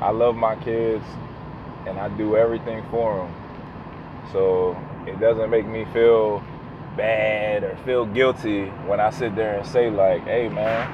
I 0.00 0.10
love 0.10 0.34
my 0.34 0.56
kids 0.56 1.04
and 1.86 1.98
I 1.98 2.08
do 2.16 2.36
everything 2.36 2.82
for 2.90 3.18
them. 3.18 4.32
So 4.32 4.76
it 5.06 5.20
doesn't 5.20 5.50
make 5.50 5.66
me 5.66 5.84
feel 5.92 6.42
bad 6.96 7.64
or 7.64 7.76
feel 7.84 8.06
guilty 8.06 8.64
when 8.86 8.98
I 8.98 9.10
sit 9.10 9.36
there 9.36 9.58
and 9.58 9.66
say, 9.66 9.90
like, 9.90 10.24
hey, 10.24 10.48
man, 10.48 10.90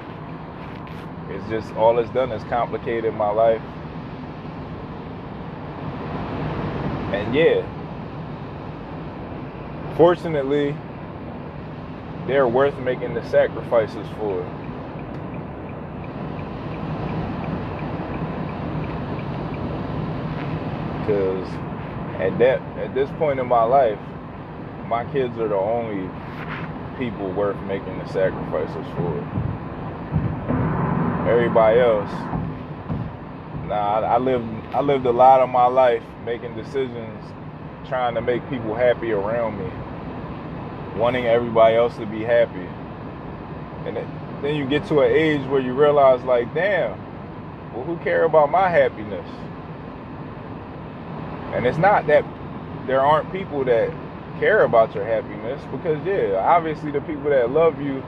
it's 1.30 1.48
just 1.48 1.72
all 1.76 1.98
it's 1.98 2.10
done 2.10 2.32
is 2.32 2.42
complicated 2.44 3.14
my 3.14 3.30
life. 3.30 3.62
And 7.12 7.34
yeah, 7.34 7.64
fortunately, 9.96 10.76
they're 12.26 12.46
worth 12.46 12.78
making 12.80 13.14
the 13.14 13.26
sacrifices 13.30 14.06
for. 14.18 14.44
Because 21.00 21.48
at 22.20 22.38
that 22.38 22.60
at 22.76 22.94
this 22.94 23.08
point 23.18 23.40
in 23.40 23.46
my 23.46 23.62
life, 23.62 23.98
my 24.86 25.10
kids 25.10 25.38
are 25.38 25.48
the 25.48 25.54
only 25.54 26.10
people 26.98 27.32
worth 27.32 27.56
making 27.62 27.98
the 27.98 28.06
sacrifices 28.06 28.84
for. 28.96 29.18
Everybody 31.26 31.80
else, 31.80 32.10
nah, 33.66 34.00
I, 34.00 34.00
I 34.00 34.18
lived 34.18 34.44
I 34.74 34.82
lived 34.82 35.06
a 35.06 35.10
lot 35.10 35.40
of 35.40 35.48
my 35.48 35.66
life 35.66 36.02
making 36.28 36.54
decisions, 36.54 37.24
trying 37.88 38.14
to 38.14 38.20
make 38.20 38.46
people 38.50 38.74
happy 38.74 39.12
around 39.12 39.58
me 39.58 39.70
wanting 40.98 41.24
everybody 41.24 41.74
else 41.74 41.96
to 41.96 42.04
be 42.04 42.22
happy. 42.22 42.68
And 43.86 43.96
then 44.42 44.56
you 44.56 44.66
get 44.66 44.86
to 44.88 45.00
an 45.00 45.10
age 45.10 45.40
where 45.48 45.60
you 45.60 45.72
realize, 45.72 46.22
like, 46.24 46.52
damn, 46.52 46.98
well, 47.72 47.84
who 47.84 47.96
care 47.98 48.24
about 48.24 48.50
my 48.50 48.68
happiness? 48.68 49.26
And 51.54 51.64
it's 51.64 51.78
not 51.78 52.06
that 52.08 52.24
there 52.86 53.00
aren't 53.00 53.32
people 53.32 53.64
that 53.64 53.90
care 54.38 54.64
about 54.64 54.94
your 54.94 55.04
happiness, 55.04 55.62
because, 55.70 56.04
yeah, 56.04 56.34
obviously 56.36 56.90
the 56.90 57.00
people 57.00 57.30
that 57.30 57.50
love 57.50 57.80
you 57.80 58.02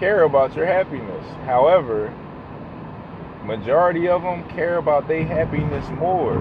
care 0.00 0.22
about 0.22 0.56
your 0.56 0.64
happiness. 0.64 1.26
However, 1.44 2.14
majority 3.44 4.08
of 4.08 4.22
them 4.22 4.48
care 4.50 4.78
about 4.78 5.06
their 5.06 5.26
happiness 5.26 5.86
more. 5.98 6.38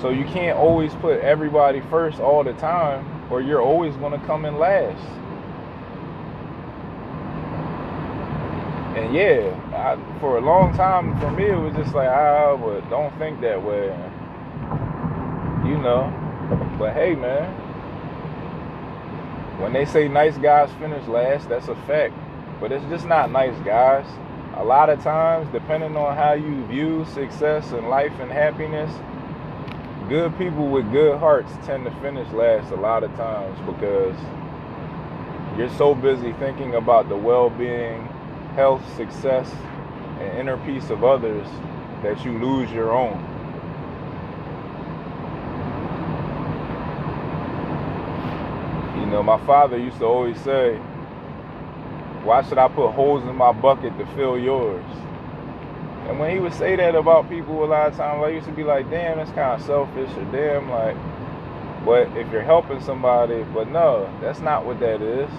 So 0.00 0.10
you 0.10 0.24
can't 0.24 0.58
always 0.58 0.94
put 0.96 1.20
everybody 1.20 1.80
first 1.90 2.20
all 2.20 2.44
the 2.44 2.52
time 2.54 3.30
or 3.30 3.40
you're 3.40 3.62
always 3.62 3.94
going 3.96 4.18
to 4.18 4.26
come 4.26 4.44
in 4.44 4.58
last. 4.58 5.02
And 8.96 9.14
yeah, 9.14 9.52
I, 9.74 10.20
for 10.20 10.38
a 10.38 10.40
long 10.40 10.74
time, 10.74 11.18
for 11.20 11.30
me, 11.30 11.44
it 11.44 11.56
was 11.56 11.74
just 11.74 11.94
like, 11.94 12.08
ah, 12.08 12.56
but 12.56 12.88
don't 12.88 13.16
think 13.18 13.40
that 13.40 13.62
way. 13.62 13.86
You 15.68 15.78
know. 15.78 16.12
But 16.78 16.94
hey, 16.94 17.14
man, 17.14 17.52
when 19.60 19.72
they 19.72 19.84
say 19.84 20.08
nice 20.08 20.38
guys 20.38 20.70
finish 20.78 21.06
last, 21.08 21.48
that's 21.48 21.68
a 21.68 21.74
fact. 21.86 22.14
But 22.60 22.72
it's 22.72 22.84
just 22.86 23.06
not 23.06 23.30
nice 23.30 23.58
guys. 23.64 24.06
A 24.56 24.64
lot 24.64 24.88
of 24.88 25.02
times, 25.02 25.48
depending 25.52 25.96
on 25.96 26.16
how 26.16 26.32
you 26.32 26.64
view 26.66 27.04
success 27.12 27.72
and 27.72 27.88
life 27.88 28.12
and 28.20 28.30
happiness, 28.30 28.90
good 30.08 30.36
people 30.38 30.68
with 30.68 30.90
good 30.92 31.18
hearts 31.18 31.52
tend 31.66 31.84
to 31.84 31.90
finish 32.00 32.30
last 32.32 32.70
a 32.70 32.76
lot 32.76 33.02
of 33.02 33.12
times 33.16 33.58
because 33.66 34.16
you're 35.58 35.70
so 35.70 35.96
busy 35.96 36.32
thinking 36.34 36.76
about 36.76 37.08
the 37.08 37.16
well-being, 37.16 38.06
health, 38.54 38.82
success, 38.96 39.50
and 40.20 40.38
inner 40.38 40.58
peace 40.64 40.90
of 40.90 41.02
others 41.02 41.46
that 42.02 42.24
you 42.24 42.38
lose 42.38 42.70
your 42.70 42.92
own. 42.92 43.18
You 49.00 49.06
know, 49.06 49.24
my 49.24 49.44
father 49.44 49.76
used 49.76 49.98
to 49.98 50.04
always 50.04 50.40
say, 50.40 50.76
why 52.22 52.42
should 52.42 52.58
I 52.58 52.68
put 52.68 52.92
holes 52.92 53.24
in 53.24 53.34
my 53.34 53.50
bucket 53.50 53.98
to 53.98 54.06
fill 54.14 54.38
yours? 54.38 54.84
And 56.08 56.20
when 56.20 56.30
he 56.30 56.38
would 56.38 56.54
say 56.54 56.76
that 56.76 56.94
about 56.94 57.28
people 57.28 57.64
a 57.64 57.66
lot 57.66 57.88
of 57.88 57.96
times, 57.96 58.22
I 58.24 58.28
used 58.28 58.46
to 58.46 58.52
be 58.52 58.62
like, 58.62 58.88
damn, 58.90 59.18
that's 59.18 59.30
kind 59.32 59.60
of 59.60 59.66
selfish, 59.66 60.10
or 60.16 60.24
damn, 60.30 60.70
like, 60.70 60.96
but 61.84 62.06
if 62.16 62.30
you're 62.30 62.42
helping 62.42 62.80
somebody, 62.80 63.42
but 63.52 63.68
no, 63.68 64.08
that's 64.20 64.40
not 64.40 64.64
what 64.64 64.78
that 64.80 65.02
is. 65.02 65.30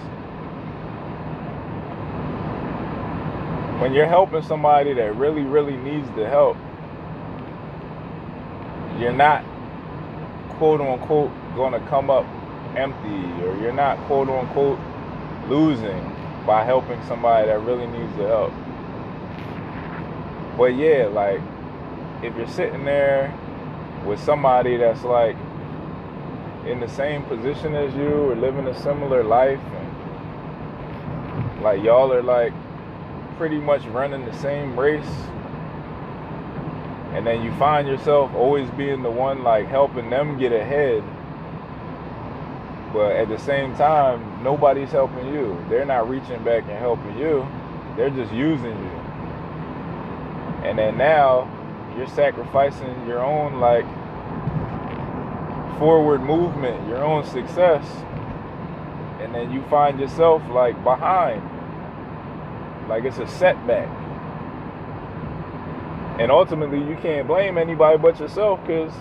When 3.80 3.94
you're 3.94 4.06
helping 4.06 4.42
somebody 4.42 4.92
that 4.92 5.16
really, 5.16 5.42
really 5.42 5.76
needs 5.76 6.08
the 6.16 6.28
help, 6.28 6.56
you're 8.98 9.12
not 9.12 9.44
quote 10.58 10.80
unquote 10.80 11.30
going 11.54 11.72
to 11.72 11.80
come 11.88 12.10
up 12.10 12.26
empty, 12.76 13.44
or 13.44 13.56
you're 13.60 13.72
not 13.72 13.96
quote 14.06 14.28
unquote 14.28 14.78
losing 15.48 16.04
by 16.44 16.64
helping 16.64 17.02
somebody 17.06 17.46
that 17.46 17.60
really 17.60 17.86
needs 17.86 18.14
the 18.16 18.26
help. 18.26 18.52
But 20.58 20.76
yeah, 20.76 21.06
like 21.06 21.40
if 22.24 22.36
you're 22.36 22.48
sitting 22.48 22.84
there 22.84 23.32
with 24.04 24.18
somebody 24.18 24.76
that's 24.76 25.04
like 25.04 25.36
in 26.66 26.80
the 26.80 26.88
same 26.88 27.22
position 27.26 27.76
as 27.76 27.94
you 27.94 28.08
or 28.08 28.34
living 28.34 28.66
a 28.66 28.76
similar 28.82 29.22
life 29.22 29.60
and 29.60 31.62
like 31.62 31.80
y'all 31.80 32.12
are 32.12 32.22
like 32.22 32.52
pretty 33.36 33.58
much 33.58 33.84
running 33.86 34.24
the 34.24 34.34
same 34.34 34.78
race 34.78 35.08
and 37.14 37.24
then 37.24 37.44
you 37.44 37.52
find 37.52 37.86
yourself 37.86 38.34
always 38.34 38.68
being 38.72 39.04
the 39.04 39.10
one 39.10 39.44
like 39.44 39.68
helping 39.68 40.10
them 40.10 40.36
get 40.40 40.52
ahead 40.52 41.04
but 42.92 43.14
at 43.14 43.28
the 43.28 43.38
same 43.38 43.76
time 43.76 44.42
nobody's 44.42 44.90
helping 44.90 45.32
you. 45.32 45.56
They're 45.68 45.86
not 45.86 46.08
reaching 46.08 46.42
back 46.42 46.64
and 46.64 46.78
helping 46.78 47.16
you. 47.16 47.46
They're 47.96 48.10
just 48.10 48.32
using 48.32 48.76
you 48.76 49.07
and 50.64 50.78
then 50.78 50.96
now 50.96 51.48
you're 51.96 52.08
sacrificing 52.08 53.06
your 53.06 53.20
own 53.24 53.60
like 53.60 53.86
forward 55.78 56.22
movement, 56.22 56.88
your 56.88 57.02
own 57.02 57.24
success. 57.24 57.84
And 59.20 59.34
then 59.34 59.52
you 59.52 59.62
find 59.68 59.98
yourself 59.98 60.42
like 60.50 60.82
behind. 60.84 61.42
Like 62.88 63.04
it's 63.04 63.18
a 63.18 63.26
setback. 63.26 63.88
And 66.20 66.32
ultimately, 66.32 66.78
you 66.78 66.96
can't 67.00 67.28
blame 67.28 67.58
anybody 67.58 67.96
but 67.96 68.18
yourself 68.18 68.60
because, 68.62 68.92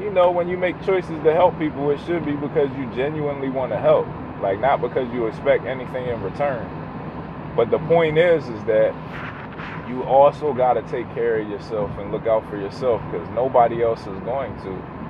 you 0.00 0.10
know, 0.10 0.30
when 0.30 0.48
you 0.48 0.56
make 0.56 0.82
choices 0.82 1.22
to 1.24 1.32
help 1.34 1.58
people, 1.58 1.90
it 1.90 2.00
should 2.06 2.24
be 2.24 2.32
because 2.32 2.70
you 2.78 2.90
genuinely 2.94 3.50
want 3.50 3.70
to 3.72 3.78
help. 3.78 4.06
Like, 4.40 4.58
not 4.58 4.80
because 4.80 5.12
you 5.12 5.26
expect 5.26 5.66
anything 5.66 6.06
in 6.06 6.22
return. 6.22 6.66
But 7.54 7.70
the 7.70 7.78
point 7.80 8.16
is, 8.16 8.48
is 8.48 8.64
that 8.64 8.94
you 9.88 10.02
also 10.04 10.52
got 10.52 10.74
to 10.74 10.82
take 10.82 11.12
care 11.14 11.40
of 11.40 11.48
yourself 11.48 11.90
and 11.98 12.12
look 12.12 12.26
out 12.26 12.48
for 12.48 12.56
yourself 12.56 13.02
because 13.10 13.28
nobody 13.30 13.82
else 13.82 14.00
is 14.00 14.18
going 14.20 14.54
to. 14.62 15.02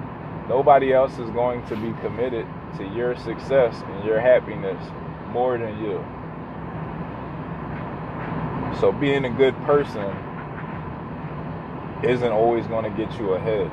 Nobody 0.49 0.93
else 0.93 1.19
is 1.19 1.31
going 1.31 1.65
to 1.67 1.77
be 1.77 1.93
committed 2.01 2.47
to 2.79 2.85
your 2.85 3.17
success 3.17 3.81
and 3.87 4.05
your 4.05 4.21
happiness 4.21 4.83
more 5.31 5.59
than 5.59 5.79
you. 5.79 6.05
So 8.81 8.91
being 8.93 9.25
a 9.27 9.31
good 9.31 9.55
person 9.65 10.17
isn't 12.03 12.33
always 12.33 12.67
going 12.67 12.85
to 12.85 12.91
get 12.91 13.17
you 13.19 13.35
ahead. 13.35 13.71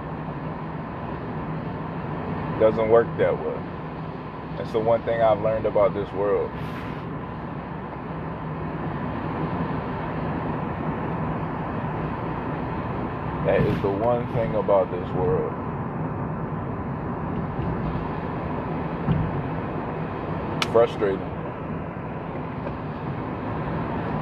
It 2.56 2.60
doesn't 2.60 2.90
work 2.90 3.08
that 3.18 3.34
way. 3.34 3.58
That's 4.58 4.72
the 4.72 4.80
one 4.80 5.02
thing 5.04 5.22
I've 5.22 5.42
learned 5.42 5.66
about 5.66 5.94
this 5.94 6.12
world. 6.14 6.52
That 13.50 13.62
is 13.62 13.82
the 13.82 13.90
one 13.90 14.32
thing 14.34 14.54
about 14.54 14.92
this 14.92 15.10
world. 15.16 15.52
frustrating. 20.72 21.20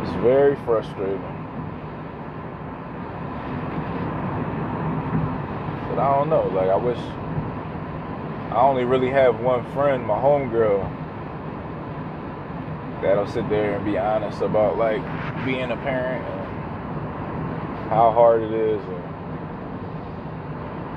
It's 0.01 0.15
very 0.23 0.55
frustrating. 0.63 1.19
But 5.89 5.99
I 5.99 6.15
don't 6.15 6.29
know. 6.29 6.47
Like 6.55 6.69
I 6.69 6.77
wish 6.77 6.97
I 6.97 8.61
only 8.61 8.85
really 8.85 9.09
have 9.09 9.41
one 9.41 9.69
friend, 9.73 10.05
my 10.05 10.15
homegirl, 10.15 10.89
that'll 13.01 13.27
sit 13.27 13.49
there 13.49 13.75
and 13.75 13.83
be 13.83 13.97
honest 13.97 14.41
about 14.41 14.77
like 14.77 15.01
being 15.45 15.69
a 15.71 15.77
parent 15.77 16.23
and 16.23 17.89
how 17.89 18.13
hard 18.13 18.41
it 18.41 18.53
is 18.53 18.81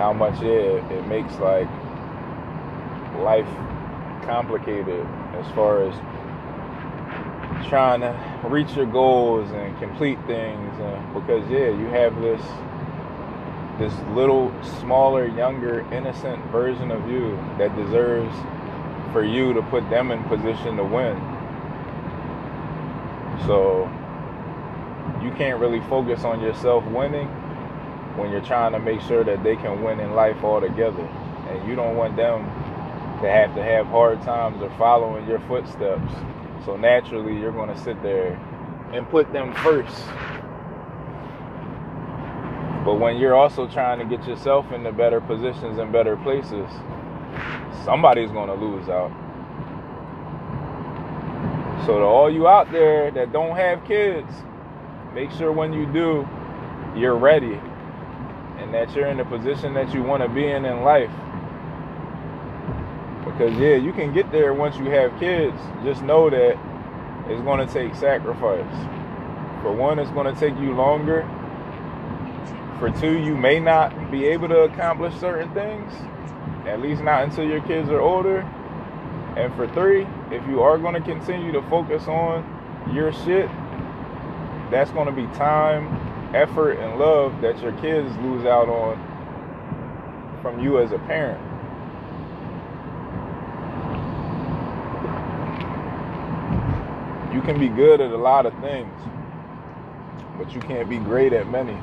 how 0.01 0.15
much 0.15 0.41
it 0.41 0.83
it 0.91 1.07
makes 1.07 1.35
like 1.41 1.69
life 3.19 3.47
complicated 4.25 5.07
as 5.35 5.47
far 5.55 5.83
as 5.83 5.95
trying 7.69 8.01
to 8.01 8.49
reach 8.49 8.73
your 8.73 8.87
goals 8.87 9.51
and 9.51 9.79
complete 9.79 10.19
things 10.27 10.75
and 10.81 11.13
because 11.13 11.47
yeah 11.51 11.69
you 11.69 11.85
have 11.89 12.19
this 12.23 12.41
this 13.79 13.93
little 14.15 14.51
smaller 14.81 15.27
younger 15.27 15.81
innocent 15.93 16.43
version 16.47 16.91
of 16.91 17.07
you 17.07 17.37
that 17.59 17.77
deserves 17.77 18.35
for 19.13 19.23
you 19.23 19.53
to 19.53 19.63
put 19.65 19.89
them 19.91 20.11
in 20.11 20.23
position 20.25 20.77
to 20.77 20.85
win. 20.85 21.17
So 23.47 23.91
you 25.23 25.31
can't 25.33 25.59
really 25.59 25.81
focus 25.89 26.25
on 26.25 26.41
yourself 26.41 26.85
winning 26.87 27.29
when 28.21 28.31
you're 28.31 28.43
trying 28.43 28.73
to 28.73 28.79
make 28.79 29.01
sure 29.01 29.25
that 29.25 29.43
they 29.43 29.57
can 29.57 29.83
win 29.83 29.99
in 29.99 30.13
life 30.13 30.45
altogether 30.45 31.03
and 31.49 31.69
you 31.69 31.75
don't 31.75 31.97
want 31.97 32.17
them 32.17 32.45
to 33.23 33.31
have 33.31 33.55
to 33.55 33.63
have 33.63 33.87
hard 33.87 34.21
times 34.23 34.63
or 34.63 34.71
following 34.77 35.27
your 35.27 35.41
footsteps. 35.41 36.13
So 36.67 36.77
naturally, 36.77 37.39
you're 37.39 37.53
going 37.53 37.75
to 37.75 37.79
sit 37.83 38.01
there 38.03 38.35
and 38.93 39.09
put 39.09 39.33
them 39.33 39.55
first. 39.57 40.05
But 42.85 43.01
when 43.01 43.17
you're 43.17 43.35
also 43.35 43.67
trying 43.67 43.99
to 44.01 44.17
get 44.17 44.27
yourself 44.29 44.71
into 44.73 44.93
better 44.93 45.21
positions 45.21 45.79
and 45.79 45.91
better 45.91 46.17
places, 46.19 46.69
somebody's 47.85 48.31
going 48.31 48.49
to 48.49 48.55
lose 48.55 48.89
out. 48.89 49.11
So 51.87 51.99
to 51.99 52.05
all 52.05 52.31
you 52.31 52.47
out 52.47 52.71
there 52.71 53.11
that 53.13 53.33
don't 53.33 53.57
have 53.57 53.85
kids, 53.87 54.31
make 55.15 55.31
sure 55.33 55.53
when 55.53 55.73
you 55.73 55.87
do, 55.87 56.29
you're 56.95 57.17
ready 57.17 57.59
and 58.71 58.89
that 58.89 58.95
you're 58.95 59.09
in 59.09 59.17
the 59.17 59.25
position 59.25 59.75
that 59.75 59.93
you 59.93 60.01
want 60.03 60.23
to 60.23 60.29
be 60.29 60.47
in 60.47 60.65
in 60.65 60.83
life. 60.83 61.11
Because 63.25 63.57
yeah, 63.59 63.75
you 63.75 63.93
can 63.93 64.13
get 64.13 64.31
there 64.31 64.55
once 64.55 64.77
you 64.77 64.85
have 64.91 65.19
kids. 65.19 65.57
Just 65.83 66.03
know 66.03 66.31
that 66.31 66.57
it's 67.29 67.43
going 67.43 67.67
to 67.67 67.73
take 67.73 67.97
sacrifice. 67.97 68.73
For 69.63 69.73
one, 69.73 69.99
it's 69.99 70.11
going 70.13 70.33
to 70.33 70.41
take 70.41 70.57
you 70.61 70.73
longer. 70.73 71.29
For 72.79 72.91
two, 73.01 73.19
you 73.19 73.37
may 73.37 73.59
not 73.59 74.11
be 74.11 74.27
able 74.27 74.49
to 74.49 74.61
accomplish 74.61 75.15
certain 75.17 75.53
things, 75.53 75.93
at 76.67 76.81
least 76.81 77.03
not 77.03 77.25
until 77.25 77.45
your 77.45 77.61
kids 77.63 77.91
are 77.91 78.01
older. 78.01 78.39
And 79.37 79.53
for 79.55 79.67
three, 79.69 80.07
if 80.31 80.47
you 80.47 80.63
are 80.63 80.79
going 80.79 80.95
to 80.95 81.01
continue 81.01 81.51
to 81.53 81.63
focus 81.63 82.07
on 82.07 82.45
your 82.95 83.13
shit, 83.13 83.49
that's 84.71 84.93
going 84.93 85.07
to 85.07 85.13
be 85.13 85.27
time, 85.37 86.00
effort, 86.35 86.73
and 86.73 86.99
love 86.99 87.41
that 87.43 87.61
your 87.61 87.73
kids 87.81 88.15
lose 88.19 88.45
out 88.45 88.69
on 88.69 88.99
from 90.43 90.63
you 90.63 90.81
as 90.81 90.93
a 90.93 90.99
parent. 91.01 91.41
you 97.41 97.41
can 97.47 97.59
be 97.59 97.69
good 97.69 98.01
at 98.01 98.11
a 98.11 98.17
lot 98.17 98.45
of 98.45 98.53
things, 98.61 98.93
but 100.37 100.53
you 100.53 100.61
can't 100.61 100.89
be 100.91 100.99
great 100.99 101.33
at 101.33 101.49
many. 101.49 101.79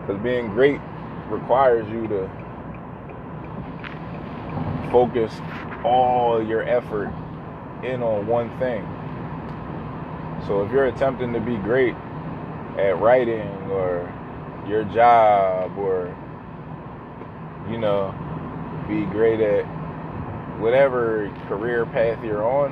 Because 0.00 0.22
being 0.22 0.48
great 0.48 0.80
requires 1.28 1.86
you 1.90 2.06
to 2.08 2.30
focus 4.90 5.32
all 5.84 6.42
your 6.42 6.62
effort 6.62 7.12
in 7.82 8.02
on 8.02 8.26
one 8.26 8.48
thing. 8.58 8.82
So 10.46 10.62
if 10.62 10.72
you're 10.72 10.86
attempting 10.86 11.32
to 11.32 11.40
be 11.40 11.56
great 11.56 11.94
at 12.78 12.98
writing 12.98 13.48
or 13.70 14.12
your 14.66 14.84
job 14.84 15.76
or, 15.78 16.16
you 17.70 17.78
know, 17.78 18.14
be 18.88 19.04
great 19.06 19.40
at 19.40 19.64
whatever 20.58 21.32
career 21.48 21.86
path 21.86 22.22
you're 22.24 22.44
on, 22.44 22.70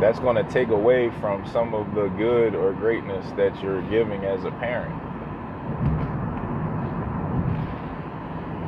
that's 0.00 0.18
going 0.18 0.36
to 0.36 0.52
take 0.52 0.68
away 0.68 1.10
from 1.20 1.46
some 1.50 1.74
of 1.74 1.94
the 1.94 2.08
good 2.08 2.54
or 2.54 2.72
greatness 2.72 3.24
that 3.36 3.60
you're 3.62 3.82
giving 3.88 4.24
as 4.24 4.44
a 4.44 4.50
parent. 4.52 4.94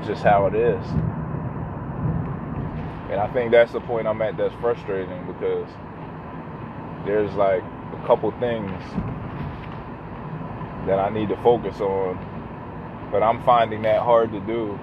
Just 0.06 0.22
how 0.22 0.46
it 0.46 0.54
is. 0.54 0.86
And 3.10 3.20
I 3.20 3.28
think 3.32 3.50
that's 3.50 3.72
the 3.72 3.80
point 3.80 4.06
I'm 4.06 4.22
at 4.22 4.36
that's 4.36 4.54
frustrating 4.60 5.26
because 5.26 5.68
there's 7.04 7.32
like 7.34 7.62
couple 8.06 8.30
things 8.38 8.70
that 10.86 10.98
I 10.98 11.10
need 11.10 11.28
to 11.30 11.36
focus 11.42 11.80
on, 11.80 12.16
but 13.10 13.22
I'm 13.22 13.42
finding 13.44 13.82
that 13.82 14.00
hard 14.02 14.30
to 14.32 14.40
do 14.40 14.78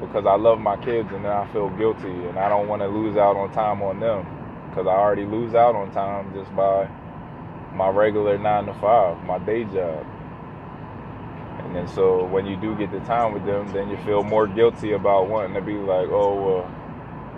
because 0.00 0.26
I 0.26 0.34
love 0.36 0.58
my 0.58 0.76
kids 0.76 1.08
and 1.12 1.24
then 1.24 1.32
I 1.32 1.50
feel 1.52 1.70
guilty 1.70 2.10
and 2.10 2.38
I 2.38 2.48
don't 2.48 2.66
want 2.66 2.82
to 2.82 2.88
lose 2.88 3.16
out 3.16 3.36
on 3.36 3.52
time 3.52 3.82
on 3.82 4.00
them 4.00 4.26
because 4.68 4.86
I 4.86 4.90
already 4.90 5.24
lose 5.24 5.54
out 5.54 5.76
on 5.76 5.92
time 5.92 6.34
just 6.34 6.54
by 6.56 6.88
my 7.72 7.88
regular 7.88 8.36
nine 8.38 8.66
to 8.66 8.74
five, 8.74 9.22
my 9.24 9.38
day 9.38 9.64
job. 9.64 10.04
And 11.60 11.74
then 11.76 11.86
so 11.88 12.26
when 12.26 12.46
you 12.46 12.56
do 12.56 12.76
get 12.76 12.90
the 12.90 13.00
time 13.00 13.32
with 13.32 13.46
them, 13.46 13.72
then 13.72 13.88
you 13.88 13.96
feel 14.04 14.24
more 14.24 14.48
guilty 14.48 14.92
about 14.92 15.28
wanting 15.28 15.54
to 15.54 15.60
be 15.62 15.74
like, 15.74 16.08
oh, 16.08 16.34
well, 16.34 16.73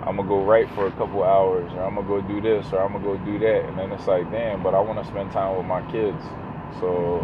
I'm 0.03 0.17
gonna 0.17 0.29
go 0.29 0.45
write 0.45 0.69
for 0.75 0.87
a 0.87 0.93
couple 0.93 1.25
hours, 1.25 1.73
or 1.75 1.83
I'm 1.85 1.97
gonna 1.97 2.07
go 2.09 2.21
do 2.23 2.41
this, 2.41 2.73
or 2.73 2.81
I'm 2.81 2.93
gonna 2.93 3.05
go 3.05 3.17
do 3.25 3.39
that. 3.41 3.67
And 3.69 3.79
then 3.79 3.93
it's 3.93 4.07
like, 4.07 4.31
damn, 4.31 4.63
but 4.63 4.75
I 4.75 4.81
want 4.81 5.03
to 5.03 5.11
spend 5.11 5.33
time 5.33 5.57
with 5.57 5.67
my 5.67 5.83
kids. 5.91 6.23
So 6.81 7.19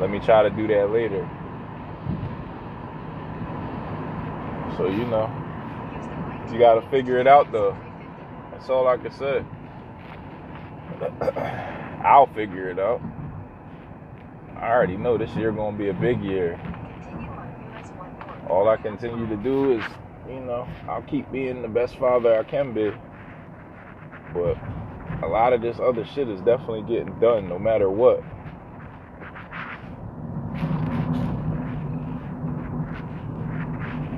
let 0.00 0.10
me 0.10 0.20
try 0.20 0.42
to 0.42 0.50
do 0.50 0.66
that 0.68 0.90
later. 0.90 1.28
So 4.76 4.86
you 4.88 5.06
know, 5.06 5.30
you 6.52 6.58
gotta 6.58 6.82
figure 6.90 7.18
it 7.18 7.26
out 7.26 7.52
though. 7.52 7.76
That's 8.52 8.68
all 8.70 8.88
I 8.88 8.96
can 8.96 9.12
say. 9.12 9.44
I'll 12.04 12.26
figure 12.34 12.70
it 12.70 12.78
out. 12.78 13.00
I 14.56 14.70
already 14.70 14.96
know 14.96 15.18
this 15.18 15.30
year 15.36 15.52
gonna 15.52 15.76
be 15.76 15.88
a 15.88 15.94
big 15.94 16.22
year. 16.22 16.60
All 18.48 18.68
I 18.68 18.76
continue 18.76 19.26
to 19.28 19.36
do 19.36 19.72
is, 19.78 19.84
you 20.28 20.40
know, 20.40 20.68
I'll 20.88 21.02
keep 21.02 21.30
being 21.32 21.62
the 21.62 21.68
best 21.68 21.98
father 21.98 22.38
I 22.38 22.42
can 22.44 22.74
be. 22.74 22.92
But 24.34 24.56
a 25.22 25.28
lot 25.28 25.52
of 25.52 25.62
this 25.62 25.78
other 25.80 26.04
shit 26.04 26.28
is 26.28 26.40
definitely 26.42 26.82
getting 26.82 27.18
done 27.20 27.48
no 27.48 27.58
matter 27.58 27.90
what. 27.90 28.22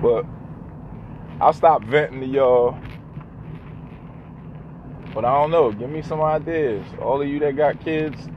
But 0.03 0.27
I'll 1.41 1.53
stop 1.53 1.85
venting 1.85 2.21
to 2.21 2.27
y'all 2.27 2.79
but 5.15 5.25
I 5.25 5.35
don't 5.41 5.51
know. 5.51 5.73
Give 5.73 5.91
me 5.91 6.03
some 6.03 6.23
ideas. 6.23 6.87
All 7.03 7.21
of 7.21 7.29
you 7.29 7.41
that 7.41 7.57
got 7.57 7.85
kids, 7.85 8.29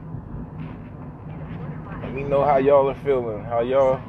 Let 2.02 2.12
me 2.12 2.22
know 2.24 2.44
how 2.44 2.58
y'all 2.58 2.90
are 2.90 3.00
feeling. 3.04 3.44
How 3.44 3.60
y'all 3.60 4.00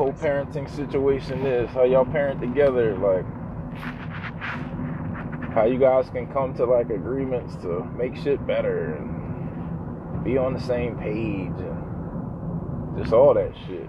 co-parenting 0.00 0.74
situation 0.74 1.44
is. 1.44 1.68
How 1.72 1.84
y'all 1.84 2.06
parent 2.06 2.40
together. 2.40 2.96
Like 2.96 3.26
how 5.52 5.66
you 5.66 5.78
guys 5.78 6.08
can 6.08 6.26
come 6.32 6.54
to 6.54 6.64
like 6.64 6.88
agreements 6.88 7.54
to 7.56 7.84
make 7.98 8.16
shit 8.16 8.46
better 8.46 8.94
and 8.94 10.24
be 10.24 10.38
on 10.38 10.54
the 10.54 10.60
same 10.60 10.96
page 10.96 11.52
and 11.52 12.96
just 12.98 13.12
all 13.12 13.34
that 13.34 13.52
shit. 13.66 13.86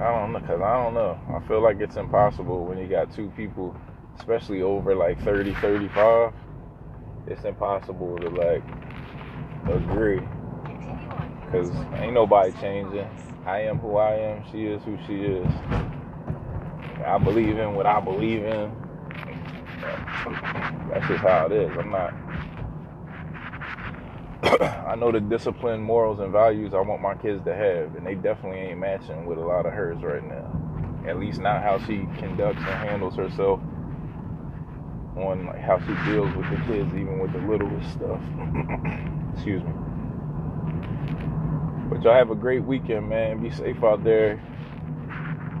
I 0.00 0.08
don't 0.08 0.32
know, 0.32 0.40
cause 0.40 0.62
I 0.62 0.82
don't 0.82 0.94
know. 0.94 1.20
I 1.36 1.46
feel 1.46 1.62
like 1.62 1.80
it's 1.80 1.96
impossible 1.96 2.64
when 2.64 2.78
you 2.78 2.88
got 2.88 3.12
two 3.12 3.30
people, 3.36 3.76
especially 4.16 4.62
over 4.62 4.94
like 4.94 5.22
30, 5.22 5.52
35. 5.60 6.32
It's 7.26 7.44
impossible 7.44 8.16
to 8.16 8.28
like 8.30 8.64
agree, 9.68 10.22
cause 11.54 11.70
ain't 12.00 12.14
nobody 12.14 12.52
changing. 12.60 13.08
I 13.46 13.60
am 13.60 13.78
who 13.78 13.96
I 13.96 14.14
am. 14.14 14.44
She 14.50 14.64
is 14.66 14.82
who 14.82 14.98
she 15.06 15.22
is. 15.22 15.46
I 17.06 17.18
believe 17.22 17.58
in 17.58 17.74
what 17.74 17.86
I 17.86 18.00
believe 18.00 18.42
in. 18.42 18.72
That's 20.90 21.06
just 21.06 21.22
how 21.22 21.46
it 21.46 21.52
is. 21.52 21.70
I'm 21.78 21.90
not. 21.90 22.14
I 24.88 24.96
know 24.96 25.12
the 25.12 25.20
discipline, 25.20 25.80
morals, 25.80 26.18
and 26.20 26.32
values 26.32 26.74
I 26.74 26.80
want 26.80 27.02
my 27.02 27.14
kids 27.14 27.44
to 27.44 27.54
have, 27.54 27.94
and 27.94 28.06
they 28.06 28.14
definitely 28.14 28.58
ain't 28.58 28.80
matching 28.80 29.26
with 29.26 29.38
a 29.38 29.42
lot 29.44 29.66
of 29.66 29.72
hers 29.72 30.02
right 30.02 30.24
now. 30.24 30.50
At 31.06 31.20
least 31.20 31.38
not 31.38 31.62
how 31.62 31.78
she 31.86 32.08
conducts 32.18 32.60
and 32.60 32.88
handles 32.88 33.14
herself 33.14 33.60
on 35.16 35.46
like 35.46 35.60
how 35.60 35.78
she 35.80 35.94
deals 36.10 36.34
with 36.34 36.50
the 36.50 36.56
kids, 36.66 36.88
even 36.94 37.20
with 37.20 37.32
the 37.32 37.38
littlest 37.40 37.92
stuff. 37.92 38.20
Excuse 39.34 39.62
me. 39.62 39.83
But 41.94 42.02
y'all 42.02 42.14
have 42.14 42.30
a 42.30 42.34
great 42.34 42.64
weekend, 42.64 43.08
man. 43.08 43.40
Be 43.40 43.50
safe 43.50 43.80
out 43.84 44.02
there. 44.02 44.32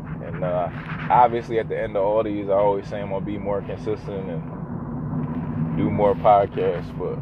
And 0.08 0.42
uh, 0.42 0.68
obviously, 1.08 1.60
at 1.60 1.68
the 1.68 1.80
end 1.80 1.96
of 1.96 2.02
all 2.02 2.24
these, 2.24 2.48
I 2.48 2.54
always 2.54 2.88
say 2.88 3.00
I'm 3.00 3.10
gonna 3.10 3.24
be 3.24 3.38
more 3.38 3.62
consistent 3.62 4.28
and 4.28 5.78
do 5.78 5.92
more 5.92 6.16
podcasts. 6.16 6.90
But 6.98 7.20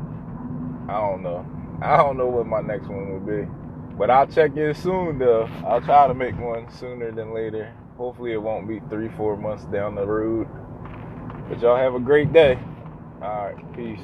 I 0.91 0.99
don't 0.99 1.23
know. 1.23 1.45
I 1.83 1.99
don't 1.99 2.17
know 2.17 2.29
what 2.29 2.47
my 2.47 2.63
next 2.63 2.89
one 2.89 3.13
will 3.13 3.21
be. 3.21 3.47
But 3.99 4.09
I'll 4.09 4.27
check 4.27 4.57
in 4.57 4.73
soon, 4.75 5.19
though. 5.19 5.45
I'll 5.67 5.83
try 5.83 6.09
to 6.09 6.15
make 6.15 6.39
one 6.41 6.71
sooner 6.71 7.13
than 7.13 7.35
later. 7.35 7.71
Hopefully, 7.99 8.33
it 8.33 8.41
won't 8.41 8.67
be 8.67 8.81
three, 8.89 9.11
four 9.11 9.37
months 9.37 9.65
down 9.65 9.95
the 9.95 10.07
road. 10.07 10.49
But 11.51 11.61
y'all 11.61 11.77
have 11.77 11.95
a 11.95 12.01
great 12.01 12.33
day. 12.33 12.59
All 13.21 13.47
right, 13.47 13.77
peace. 13.77 14.01